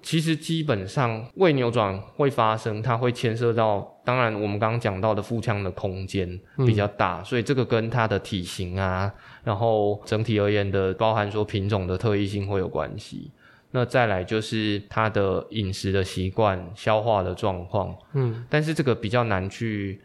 [0.00, 13.30] 其实基本上胃扭转会发生，它会牵涉到，当然我们刚刚讲到的腹腔的空间比较大，嗯、所以这个跟它的体型啊，然后整体而言的，包含说品种的特异性会有关系。
[13.72, 20.00] 那再来就是它的饮食的习惯、消化的状况，嗯，但是这个比较难去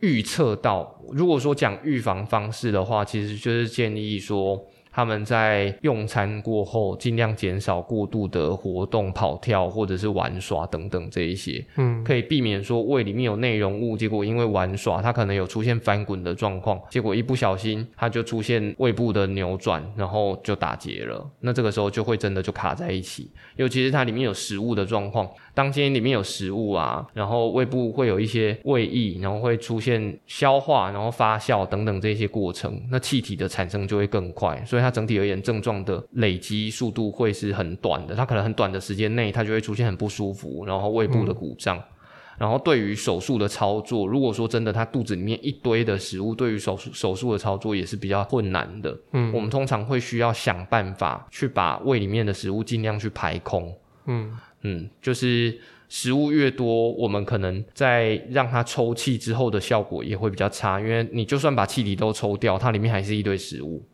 [0.00, 1.00] 预测到。
[1.12, 4.62] 如果说讲预防方式的话，其实就是建议说。
[4.98, 21.24] 他们在用餐过后，尽量减少过度的活动、跑跳或者是玩耍等等这一些，嗯，可以避免说胃里面有内容物，结果因为玩耍，它可能有出现翻滚的状况，结果一不小心它就出现胃部的扭转，然后就打结了。
[21.42, 34.87] 那这个时候就会真的就卡在一起，尤其是它里面有食物的状况，当今天里面有食物啊，然后胃部会有一些胃液，然后会出现消化，然后发酵等等这些过程，那气体的产生就会更快，所以它。
[34.88, 38.14] 它整体而言，症状的累积速度会是很短的。
[38.14, 41.76] 它可能很短的时间内，它就会出现很不舒服，然后胃部的鼓胀。
[41.76, 41.84] 嗯、
[42.38, 48.98] 然后对于手术的操作，如果说真的，它肚子里面一堆的食物，对于手术手术的操作也是比较困难的。
[49.12, 53.76] 嗯，我们通常会需要想办法去把胃里面的食物尽量去排空。
[54.06, 55.58] 嗯嗯，就是
[55.90, 63.84] 食物越多，我们可能在让它抽气之后的效果也会比较差，因为你就算把气体都抽掉，它里面还是一堆食物。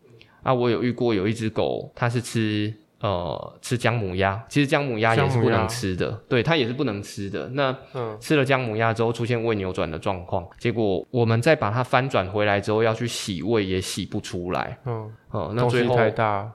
[0.45, 7.49] 啊，我有遇过有一只狗，它是吃呃吃姜母鸭，其实姜母鸭也是不能吃的，对，它也是不能吃的。
[7.55, 16.53] 那、嗯、吃了姜母鸭之后出现胃扭转的状况，结果我们再把它翻转回来之后要去洗胃也洗不出来，嗯，哦、嗯，那最后太大，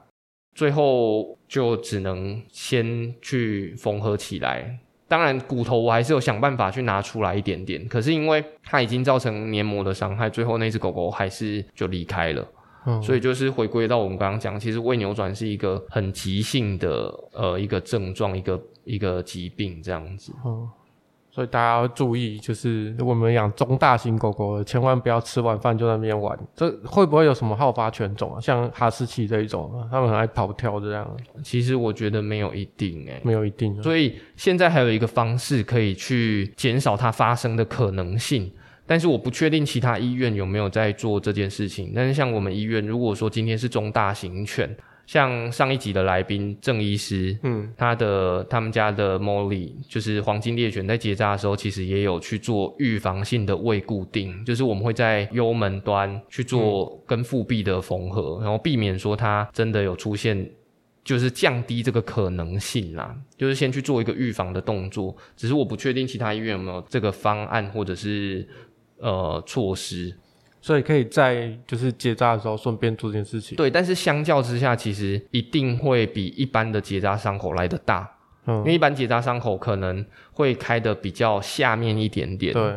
[0.54, 4.78] 最后就只能先去缝合起来。
[5.08, 12.46] 当然骨头我还是有想办法去拿出来一点点，可是因为它已经造成黏膜的伤害，最后那只狗狗还是就离开了。
[12.86, 20.32] 嗯、所以就是回归到我们刚刚讲，其实胃扭转是一个很急性的呃一个症状，一个一个疾病这样子。
[20.44, 20.66] 嗯，
[21.30, 26.38] 所以大家要注意，就是如果我们养中大型狗狗，千万不要吃完饭就在那边玩。
[26.56, 28.40] 这会不会有什么好发犬种啊？
[28.40, 31.08] 像哈士奇这一种，他们很爱跑跳这样。
[31.44, 33.80] 其实我觉得没有一定诶、欸，没有一定。
[33.82, 38.50] 所以现在还有一个方式可以去减少它发生的可能性。
[38.90, 41.92] 但是我不确定其他医院有没有在做这件事情。
[41.94, 44.68] 但是像我们医院，如果说今天是中大型犬，
[45.06, 60.50] 像上一集的来宾郑医师，嗯，他的他们家的 Molly 就是黄金猎犬，在结扎的时候，其实也有去做预防性的胃固定，就是我们会在幽门端去做跟腹壁的缝合，嗯、然后避免说它真的有出现，
[61.04, 65.16] 就是降低这个可能性啦，就是先去做一个预防的动作。
[65.36, 68.44] 只是我不确定其他医院有没有这个方案，或者是。
[69.00, 70.14] 呃，措施，
[70.60, 73.56] 所以可以在就是结扎的时候顺便做这件事情。
[73.56, 78.08] 对，但是相较之下，其实一定会比一般的结扎伤口来的大。
[78.44, 82.52] 嗯，因为一般结扎伤口可能会开的比较下面一点点。
[82.52, 82.74] 对，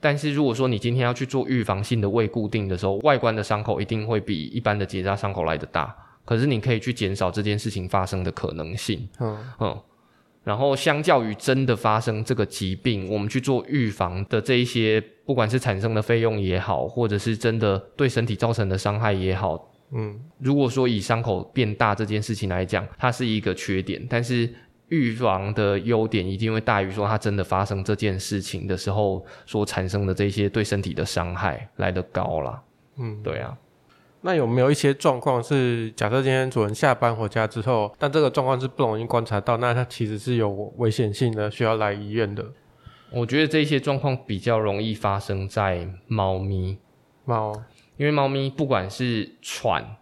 [0.00, 5.94] 但是如果说你今天要去做预防性的胃固定的时候，外观的伤口一定会比一般的结扎伤口来的大。
[6.24, 9.08] 可是你可以去减少这件事情发生的可能性。
[9.20, 9.78] 嗯嗯。
[10.48, 24.48] 然后，相较于真的发生这个疾病，我们去做预防的这一些，不管是产生的费用也好，或者是真的对身体造成的伤害也好，嗯，如果说以伤口变大这件事情来讲，它是一个缺点，但是
[24.88, 32.62] 预防的优点一定会大于说它真的发生这件事情的时候所产生的这些对身体的伤害来得高啦。
[32.96, 33.54] 嗯，对啊。
[34.22, 42.44] 那有没有一些状况是，假设今天主人下班回家之后，但这个状况是不容易观察到，那它其实是有危险性的，需要来医院的？
[43.10, 46.78] 我觉得这些状况比较容易发生在猫咪。
[47.24, 47.52] 猫，
[47.96, 49.96] 因为猫咪不管是喘、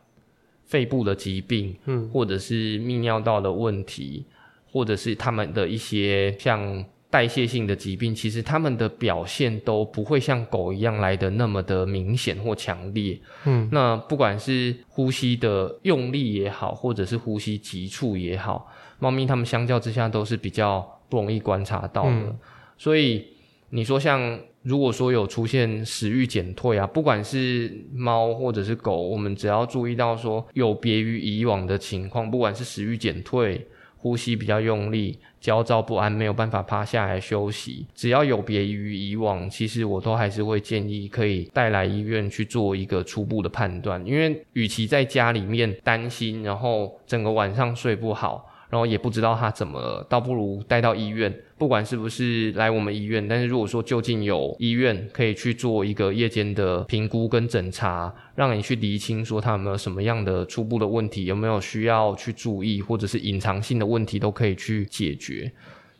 [0.64, 4.25] 肺部的疾病，嗯，或者是泌尿道的问题，
[4.73, 13.19] 或者是它们的一些像代谢性的疾病，其实他们的表现都不会像狗一样来的那么的明显或强烈。
[13.45, 22.11] 嗯，那不管是呼吸的用力也好，或者是呼吸急促也好，猫咪它们相较之下都是比较不容易观察到的。
[22.11, 22.37] 嗯，
[22.77, 23.25] 所以
[23.71, 33.67] 你说像如果说有出现食欲减退啊，不管是猫或者是狗，我们只要注意到说有别于以往的情况，不管是食欲减退。
[33.99, 37.86] 呼吸比较用力，焦躁不安，没有办法趴下来休息。
[37.94, 44.05] 只要有别于以往，其实我都还是会建议可以带来医院去做一个初步的判断。
[44.05, 48.51] 因为与其在家里面担心，然后整个晚上睡不好。
[48.68, 65.51] 然后也不知道他怎么了，倒不如带到医院，不管是不是来我们医院，但是如果说就近有医院可以去做一个夜间的评估跟诊查，让你去厘清说他有没有什么样的初步的问题，有没有需要去注意，或者是隐藏性的问题都可以去解决。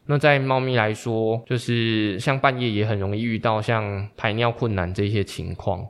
[0.07, 5.81] 那在猫咪来说，就是像半夜也很容易遇到像排尿困难这些情况，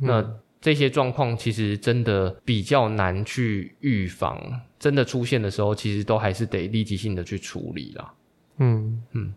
[0.00, 0.34] 嗯、那。
[0.62, 4.38] 这些状况其实真的比较难去预防，
[4.78, 8.12] 真的出现的时候，其实都还是得立即性的去处理啦。
[8.60, 9.02] 嗯。
[9.12, 9.34] 嗯，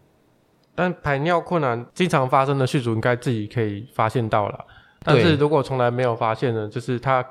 [0.76, 4.66] 但排尿困难经常发生的续主应该自己可以发现到了，
[5.04, 7.26] 但是如果从来没有发现呢，就是他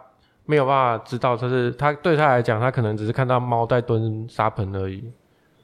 [0.45, 5.05] 没有办法知道，就是他对他来讲，他可能只是看到猫在蹲沙盆而已。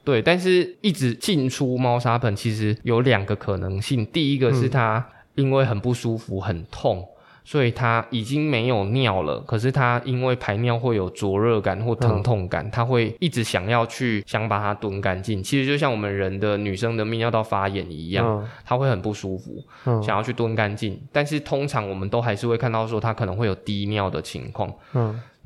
[0.05, 5.05] 对，但是一直进出猫砂盆，其实有两个可能性，第一个是他
[5.35, 7.07] 因为很不舒服、很痛。
[7.43, 15.41] 所以他已经没有尿了，可是他因为排尿会有灼热感或疼痛感，他会一直想要去想把它蹲干净。
[15.41, 19.63] 其实就像我们人的女生的泌尿道发炎一样，他会很不舒服，
[20.01, 20.99] 想要去蹲干净。
[21.11, 24.71] 但是通常我们都还是会看到说他可能会有滴尿的情况。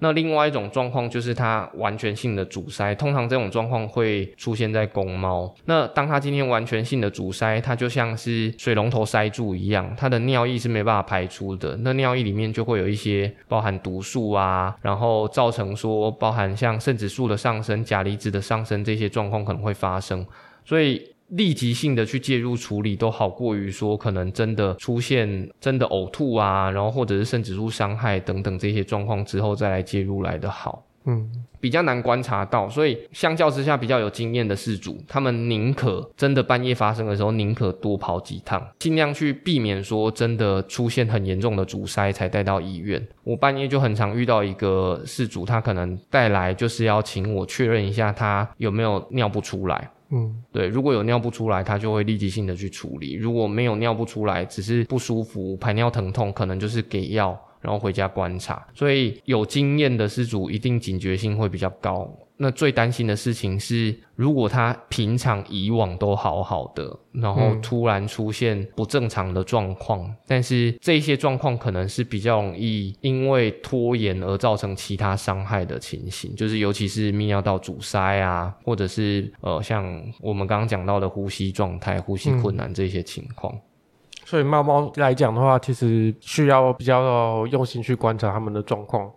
[0.04, 5.56] 那另外一种状况就是它完全性的阻塞，通常这种状况会出现在公猫。
[5.64, 11.78] 那当它今天完全性的阻塞，它就像是水龙头塞住一样，它的尿液是没办法排出的。
[11.78, 20.26] 那尿液里面就会有一些包含毒素啊，然后造成说包含像肾指数的上升、钾离子的上升这些状况可能会发生，
[20.66, 21.13] 所以。
[21.30, 30.86] 立即性的去介入处理都好过于说可能真的出现真的呕吐啊，然后或者是肾指数伤害等等这些状况之后再来介入来的好。
[31.06, 43.06] 嗯，比较难观察到，所以相较之下比较有经验的事主，他们宁可真的半夜发生的时候宁可多跑几趟，尽量去避免说真的出现很严重的阻塞才带到医院。
[43.26, 49.92] 我半夜就很常遇到一个事主，他可能带来就是要请我确认一下他有没有尿不出来。
[50.14, 58.64] 嗯，对，如果有尿不出来，他就会立即性的去处理；如果没有尿不出来，只是不舒服、排尿疼痛，可能就是给药，然后回家观察。
[58.76, 62.08] 所以有经验的失主一定警觉性会比较高。
[62.36, 79.86] 那最担心的事情是，如果他平常以往都好好的，然后突然出现不正常的状况，但是这些状况可能是比较容易因为拖延而造成其他伤害的情形，就是尤其是泌尿道阻塞啊，或者是呃像
[80.20, 83.56] 我们刚刚讲到的呼吸状态、呼吸困难这些情况。
[84.34, 89.08] 所以猫猫来讲的话，其实需要比较用心去观察它们的状况。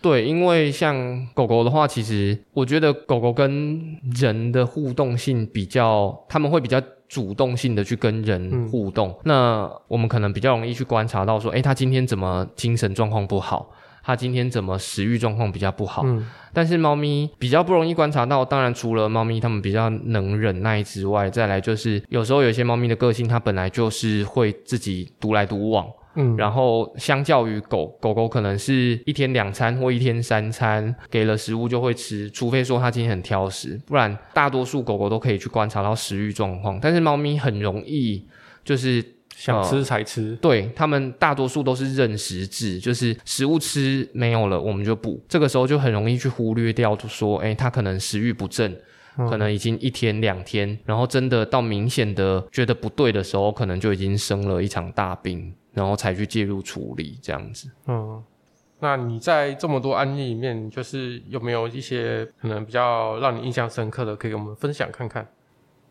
[0.00, 9.08] 对，因为像狗狗的话，其实我觉得狗狗跟人的互动性比较，他们会比较主动性的去跟人互动。
[9.08, 13.68] 嗯、那我们可能比较容易去观察到说，诶，它今天怎么精神状况不好？
[14.02, 16.02] 它今天怎么食欲状况比较不好？
[16.04, 18.44] 嗯、但是猫咪比较不容易观察到。
[18.44, 25.86] 当然，除了猫咪它们比较能忍耐之外，再来就是有时候有些猫咪的个性，它本来就是会自己独来独往。
[26.16, 36.80] 嗯，然后相较于狗，狗狗可能是一天两餐或一天三餐，给了食物就会吃，除非说它今天很挑食，不然大多数狗狗都可以去观察到食欲状况。
[36.82, 38.26] 但是猫咪很容易
[38.64, 39.04] 就是
[39.34, 48.78] 想吃才吃，呃、对，他们大多数都是认食制，就是食物吃没有了我们就补，这个时候就很容易去忽略掉，就说哎，他可能食欲不振，
[49.16, 55.54] 可能已经一天两天，然后真的到明显的觉得不对的时候，可能就已经生了一场大病。
[55.72, 57.70] 然后才去介入处理这样子。
[57.86, 58.20] 嗯，
[58.80, 65.24] 那你在这么多案例里面，就是有没有一些可能比较让你印象深刻的，可以跟我们分享看看？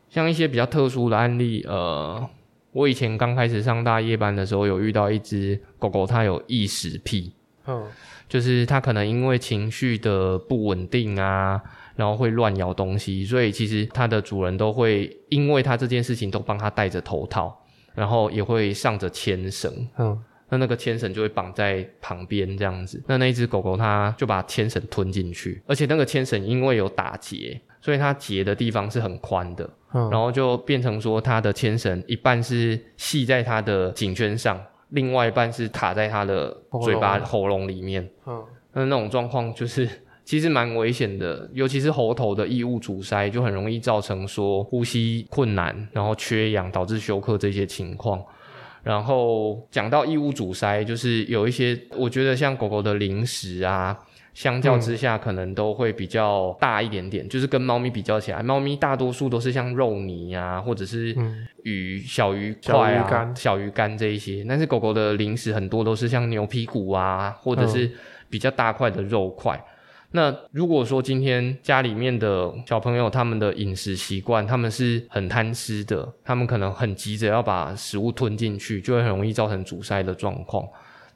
[0.10, 2.30] 像一些比较特殊的案例，呃，
[2.72, 7.32] 我以前刚开始上大夜班的时候，有遇到一只狗狗，它有异食癖。
[7.68, 7.86] 嗯，
[8.28, 11.62] 就是它可能因为情绪的不稳定啊，
[11.96, 17.56] 然后会乱咬东西，所以其实它的主人都会因为它这件事情都帮它戴着头套。
[17.96, 20.18] 然后也会上着牵绳，嗯，
[20.48, 23.02] 那那个牵绳就会绑在旁边这样子。
[23.08, 34.60] 那那一只狗狗它就把牵绳吞进去，而且那个牵绳因为有打结，所以它结的地方是很宽的，嗯，然后就变成说它的牵绳一半是系在它的颈圈上，
[34.90, 39.88] 另外一半是卡在它的嘴巴喉咙里面，嗯，那那种状况就是。
[40.26, 48.24] 其实蛮危险的，尤其是喉头的异物阻塞，就很容易造成说呼吸困难，然后缺氧导致休克这些情况。
[48.84, 53.98] 然后讲到异物阻塞，就是有一些，我觉得像狗狗的零食啊，
[54.40, 61.14] 相较之下可能都会比较大一点点，嗯、就是跟猫咪比较起来，猫咪大多数都是像肉泥啊，或者是
[61.64, 67.92] 鱼、小鱼块啊、小鱼干这一些，但是狗狗的零食很多都是像牛皮骨啊，或者是
[68.30, 69.62] 比较大块的肉块。
[70.12, 80.66] 那如果说今天家里面的小朋友他们的饮食习惯，他们是很贪吃的，他们可能很急着要把食物吞进去，就会很容易造成阻塞的状况。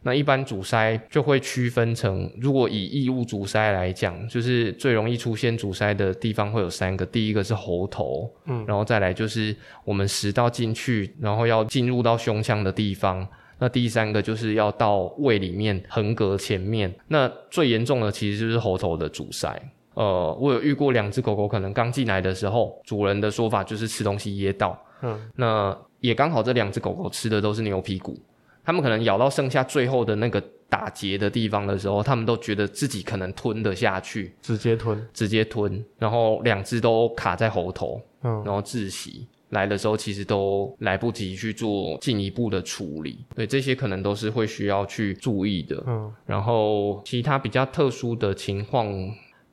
[0.04, 13.28] 那一般阻塞就会区分成，如果以异物阻塞来讲，就是最容易出现阻塞的地方会有三个，第一个是喉头，嗯，然后再来就是我们食道进去，然后要进入到胸腔的地方。
[13.60, 19.58] 那第三个就是要到胃里面横膈前面，那最严重的其实就是喉头的阻塞。
[19.94, 28.20] 呃，我有遇过两只狗狗，可能刚进来的时候，主人的说法就是吃东西噎到，嗯，那也刚好这两只狗狗吃的都是牛皮骨，
[28.64, 39.28] 他们可能咬到剩下最后的那个打结的地方的时候，他们都觉得自己可能吞得下去，直接吞，直接吞，然后两只都卡在喉头，嗯，然后窒息。
[39.50, 45.84] 来的时候其实都来不及去做进一步的处理，对，这些可能都是会需要去注意的。
[45.86, 48.92] 嗯，然后其他比较特殊的情况，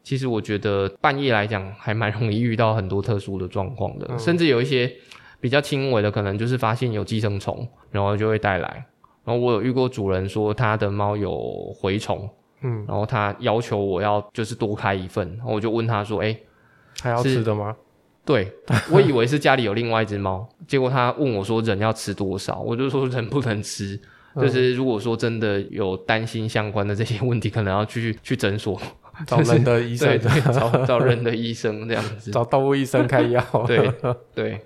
[0.02, 4.90] 其实我觉得半夜来讲还蛮容易遇到很多特殊的状况的，嗯，甚至有一些
[5.38, 8.86] 比较轻微的，可能就是发现有寄生虫，然后就会带来。
[9.30, 11.30] 然后我有遇过主人说他的猫有
[11.80, 12.28] 蛔虫，
[12.62, 16.36] 嗯，然后他要求我要就是多开一份，然后我就问他说：“哎，
[17.00, 17.76] 还要吃的吗？”
[18.26, 18.52] 对，
[18.90, 23.94] 我以为是家里有另外一只猫，结果他问我说：“人要吃多少？”我就说：“人不能吃。
[24.34, 28.76] 嗯”就是如果说真的有担心相关的这些问题，可能要去去诊所
[29.28, 33.40] 找人的医生，对对，找找人的医生这样子， 找动物医生开药。
[33.64, 33.92] 对
[34.34, 34.60] 对，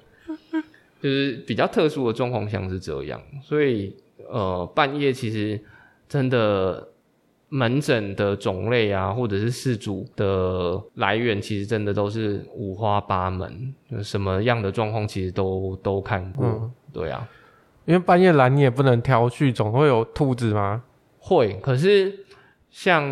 [1.03, 3.95] 就是比较特殊的状况像是这样，所以
[4.35, 5.61] 呃，半夜其实
[6.09, 6.89] 真的。
[7.51, 16.45] 门诊的种类啊，或者是事主的来源，其实真的都是五花八门，就什么样的状况其实都都看过。
[16.45, 17.29] 嗯，对啊，
[17.85, 20.83] 因为半夜来你也不能挑去，总会有兔子吗？
[21.21, 22.27] 会，可是
[22.71, 23.09] 像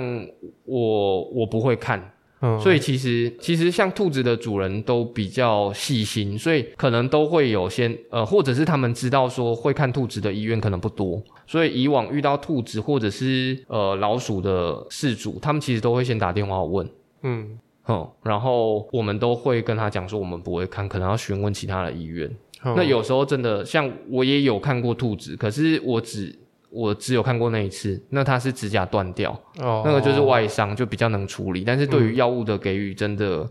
[0.65, 2.12] 我，我不会看。
[2.45, 16.85] 嗯，所以其实其实像兔子的主人都比较细心，所以可能都会有先呃，或者是他们知道说会看兔子的医院可能不多，所以以往遇到兔子或者是呃老鼠的事主，他们其实都会先打电话问，
[17.23, 22.29] 嗯，嗯，然后我们都会跟他讲说我们不会看，可能要询问其他的医院。
[22.65, 26.37] 嗯，那有时候真的像我也有看过兔子，可是我只。
[26.73, 31.65] 我只有看过那一次，那他是指甲断掉，哦，那个就是外伤，就比较能处理。
[31.65, 33.47] 但是对于药物的给予，真的，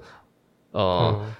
[0.72, 1.32] 嗯、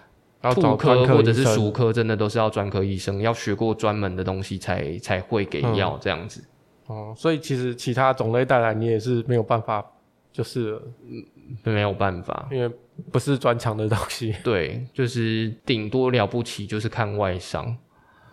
[0.42, 6.44] 呃，兔、嗯、科或者是鼠科，真的都是要专科医生，要学过专门的东西才才会给药这样子。
[6.86, 9.84] 哦，所以其实其他种类带来你也是没有办法，
[10.32, 10.80] 就是
[11.10, 11.26] 嗯，
[11.64, 12.72] 没有办法，因为
[13.12, 14.36] 不是专长的东西。
[14.44, 17.76] 对，就是顶多了不起就是看外伤。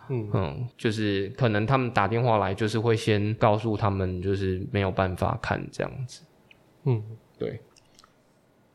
[0.09, 6.23] 嗯嗯，就是可能他们打电话来，就是会先告诉他们，就是没有办法看这样子。
[6.85, 7.03] 嗯，
[7.37, 7.61] 对。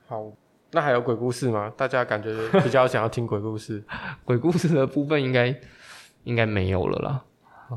[0.06, 0.30] 好，
[0.70, 1.72] 那还有鬼故事吗？
[1.76, 3.82] 大家感觉比较想要听鬼故事。
[4.24, 5.54] 鬼故事的部分应该
[6.22, 7.24] 应该没有了啦。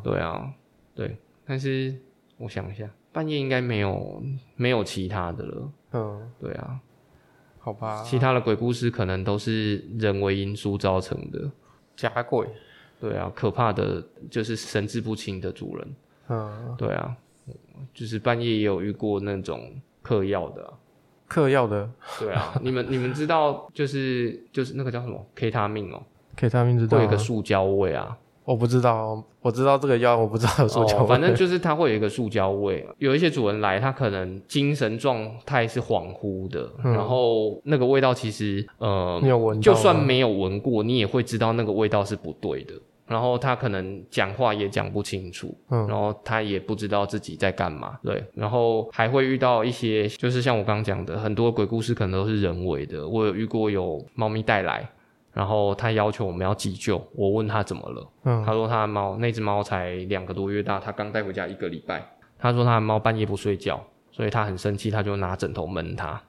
[0.03, 0.53] 对啊，
[0.93, 1.17] 对。
[1.45, 1.95] 但是
[2.37, 4.21] 我想一下，半夜应该没有
[4.55, 5.71] 没有其他的了。
[5.93, 6.79] 嗯，对啊。
[7.57, 8.03] 好吧。
[8.03, 11.49] 其他的鬼故事可能都是人为因素造成的。
[11.95, 12.47] 假鬼。
[12.99, 15.95] 对啊，可怕的就是神志不清的主人。
[16.29, 17.15] 嗯，对啊，
[17.93, 19.71] 就是半夜也有遇过那种
[20.01, 20.73] 嗑药的、啊，
[21.27, 21.89] 嗑药的。
[22.19, 26.03] 对啊，你们你们知道，就是就是那个叫什么 K 他命哦
[26.35, 26.97] ，K 他命知道。
[26.97, 28.17] 会有一个塑胶味啊。
[28.47, 31.03] 我不知道，我知道这个药，我不知道有塑胶味。
[31.03, 32.87] 哦，反正就是它会有一个塑胶味。
[32.97, 42.73] 有一些主人来，他可能精神状态是恍惚的，嗯，然后那个味道其实呃，你有闻，就算没有闻过，你也会知道那个味道是不对的。
[43.05, 53.05] 然后他可能讲话也讲不清楚，嗯，然后他也不知道自己在干嘛，对，然后还会遇到一些，就是像我刚刚讲的，很多鬼故事可能都是人为的。
[53.05, 54.89] 我有遇过有猫咪带来。
[55.37, 62.03] 然后他要求我们要急救，我问他怎么了，嗯，他说他的猫那只猫才两个多月大，他刚带回家一个礼拜，
[62.39, 63.79] 他说他的猫半夜不睡觉，
[64.11, 66.19] 所以他很生气，他就拿枕头闷它，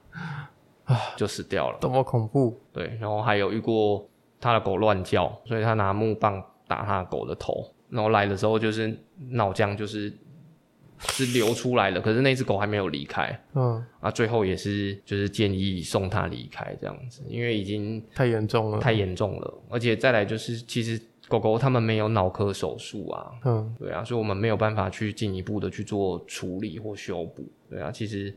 [0.85, 1.79] 啊，就死掉了。
[1.81, 2.55] 多么恐怖！
[2.71, 4.07] 对，然后还有遇过
[4.39, 8.95] 他的狗乱叫，所以他拿木棒打他的狗的头，然后来的时候就是
[9.31, 10.13] 脑浆就是。
[11.07, 13.41] 是流出来了，可是那只狗还没有离开。
[13.53, 19.53] 嗯，啊，最后也是就是建议送它离开这样子，因为已经太严重了，太严重了。
[19.69, 23.31] 而且再来就是，其实狗狗它们没有脑科手术啊。
[23.45, 27.47] 嗯，对啊，所以我们没有办法去进一步的去做处理或修补。
[27.69, 28.35] 对啊，其实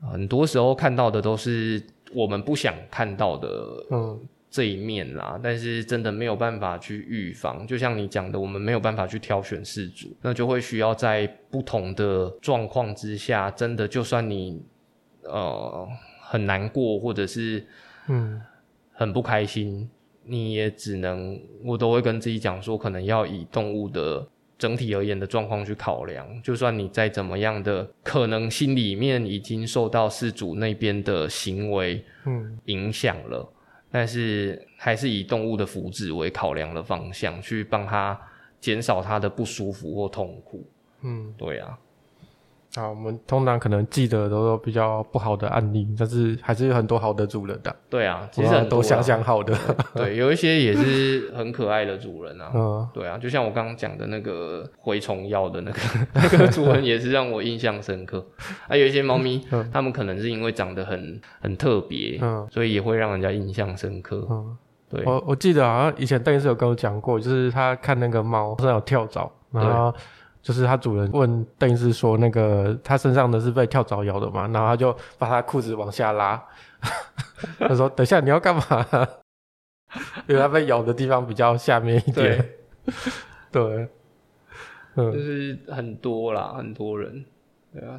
[0.00, 1.80] 很多时候看到的都是
[2.12, 3.86] 我们不想看到的。
[3.90, 4.20] 嗯。
[4.54, 14.62] 这一面啦，但是真的没有办法去预防，就像你讲的，我们没有办法去挑选事主，那就会需要在不同的状况之下，真的就算你
[15.24, 15.88] 呃
[16.20, 17.66] 很难过，或者是
[18.06, 18.40] 嗯。
[18.96, 19.90] 很不开心，嗯、
[20.22, 24.24] 你也只能我都会跟自己讲说，可能要以动物的
[24.56, 32.56] 整体而言的状况去考量，就算你再怎么样的，可能心里面已经受到事主那边的行为嗯。
[32.66, 33.50] 影响了。
[33.96, 38.20] 但是还是以动物的福祉为考量的方向，去帮他
[38.58, 40.66] 减少他的不舒服或痛苦。
[41.02, 41.78] 嗯，对啊。
[42.76, 47.74] 啊，我们通常可能记得都有比较不好的案例，但是还是有很多好的主人的。
[47.88, 49.56] 对啊，其实很多、想想好的。
[49.94, 52.50] 对，有一些也是很可爱的主人啊。
[52.54, 55.78] 嗯，对啊，就像我刚刚讲的那个蛔虫药的那个
[56.14, 58.26] 那个主人，也是让我印象深刻。
[58.66, 64.26] 还、啊、有一些猫咪， 嗯，它们可能是因为长得很很特别，嗯，所以也会让人家印象深刻。
[64.28, 64.56] 嗯，
[64.90, 65.04] 对。
[65.06, 69.94] 我我记得好像以前邓医师有跟我讲过，就是他看那个猫身上有跳蚤，然后。
[70.44, 76.40] 就是他主人问邓医师说：“那个他身上的是被跳蚤咬的嘛？”然后他就把他裤子往下拉，
[77.58, 78.62] 他说：“等一下你要干嘛？”
[80.28, 82.46] 因为他被咬的地方比较下面一点。
[83.50, 83.88] 对，对，
[84.96, 87.24] 嗯，就是很多啦，很多人。
[87.72, 87.96] 对啊，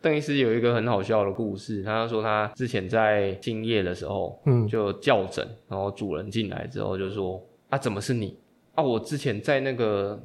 [0.00, 8.38] 邓医师有一个很好笑的故事，他就说他之前在敬业的时候，嗯，就叫诊，然后主人进来之后就说：“啊，怎么是你？
[8.76, 10.16] 啊，我之前在那个。”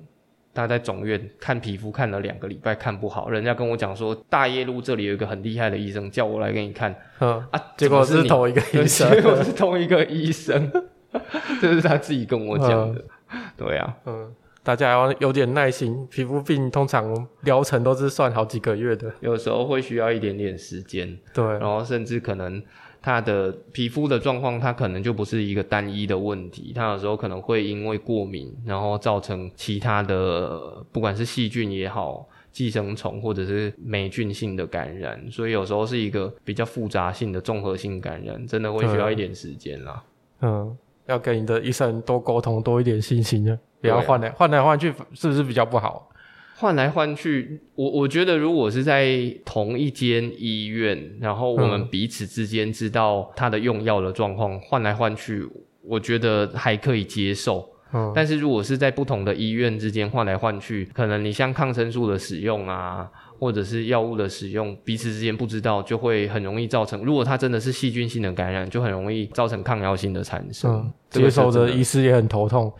[0.54, 6.96] 他在总院看皮肤看了两个礼拜，看不好，人家跟我讲说大业路这里有一个很厉害的医生，叫我来给你看。
[7.20, 10.72] 嗯啊，结果是同一个医生，结果是同一个医生，
[11.60, 13.04] 这是他自己跟我讲的。
[13.32, 14.32] 嗯、对啊，嗯，
[14.62, 21.18] 大家要有点耐心，皮肤病通常疗程都是算好几个月的，有时候会需要一点点时间。
[21.34, 22.62] 对，然后甚至可能。
[23.04, 40.02] 它的皮肤的状况，它可能就不是一个单一的问题，它有时候可能会因为过敏，然后造成其他的，不管是细菌也好、寄生虫或者是霉菌性的感染，所以有时候是一个比较复杂性的综合性感染，真的会需要一点时间啦。
[40.40, 40.78] 嗯，
[41.08, 46.10] 要跟你的医生多沟通，多一点信心啊，不要换来换来换去，是不是比较不好？
[46.56, 55.48] 换来换去，我我觉得如果是在同一间医院，然后我们彼此之间知道他的用药的状况，换来换去，
[55.84, 57.68] 我觉得还可以接受。
[57.92, 67.04] 嗯，但是如果是在不同的医院之间换来换去，可能你像抗生素的使用啊，或者是药物的使用，彼此之间不知道，就会很容易造成。
[67.04, 70.72] 如果它真的是细菌性的感染，就很容易造成抗药性的产生。
[70.72, 72.72] 嗯，接受的医师也很头痛。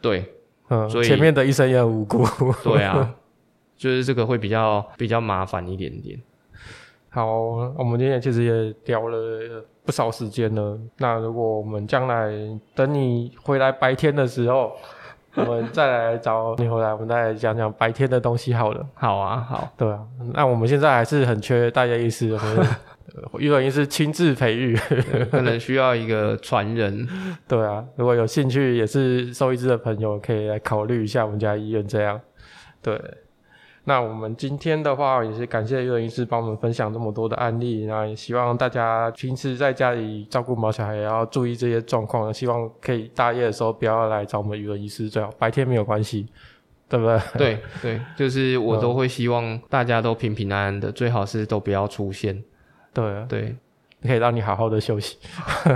[0.00, 0.24] 对，
[0.68, 2.26] 嗯，所以前面的医生也很无辜。
[2.62, 3.14] 对啊。
[3.82, 6.16] 就是这个会比较比较麻烦一点点。
[7.10, 7.36] 好，
[7.76, 9.18] 我们今天其实也聊了
[9.84, 10.78] 不少时间了。
[10.98, 12.30] 那如果我们将来
[12.76, 14.72] 等你回来白天的时候，
[15.34, 18.86] 我们再来找你回来，我们再来讲讲白天的东西好了。
[18.94, 20.00] 好啊，好，对啊。
[20.32, 22.38] 那我们现在还是很缺大家医师，
[23.36, 24.76] 育人医师亲自培育，
[25.28, 27.06] 可能需要一个传人。
[27.48, 32.20] 对啊，如果有兴趣也是兽医师的朋友，可以来考虑一下我们家医院这样。
[32.80, 32.98] 对。
[33.84, 46.28] 那我们今天的话也是感谢育人医师帮我们分享这么多的案例，那也希望大家平时在家里照顾毛小孩也要注意这些状况，希望可以大夜的时候不要来找我们育人医师，最好白天没有关系，
[46.88, 47.20] 对不对？
[47.36, 52.40] 对对，就是我都会希望大家都平平安安的，嗯、最好是都不要出现。
[52.94, 53.56] 对对，
[54.02, 55.18] 可以让你好好的休息，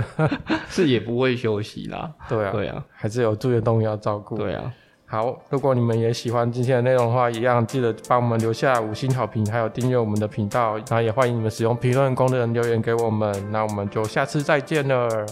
[0.69, 2.09] 是也不会休息啦。
[2.29, 4.37] 对啊对啊，还是有住院动物要照顾。
[4.37, 4.73] 对啊。
[5.09, 13.33] 好，如果你们也喜欢今天的内容的话，一样记得帮我们留下五星好评，还有订阅我们的频道，然后也欢迎你们使用评论功能留言给我们。
[13.49, 15.25] 那我们就下次再见了，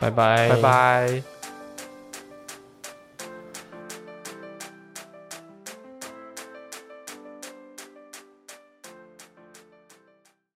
[0.00, 1.37] 拜拜，拜拜。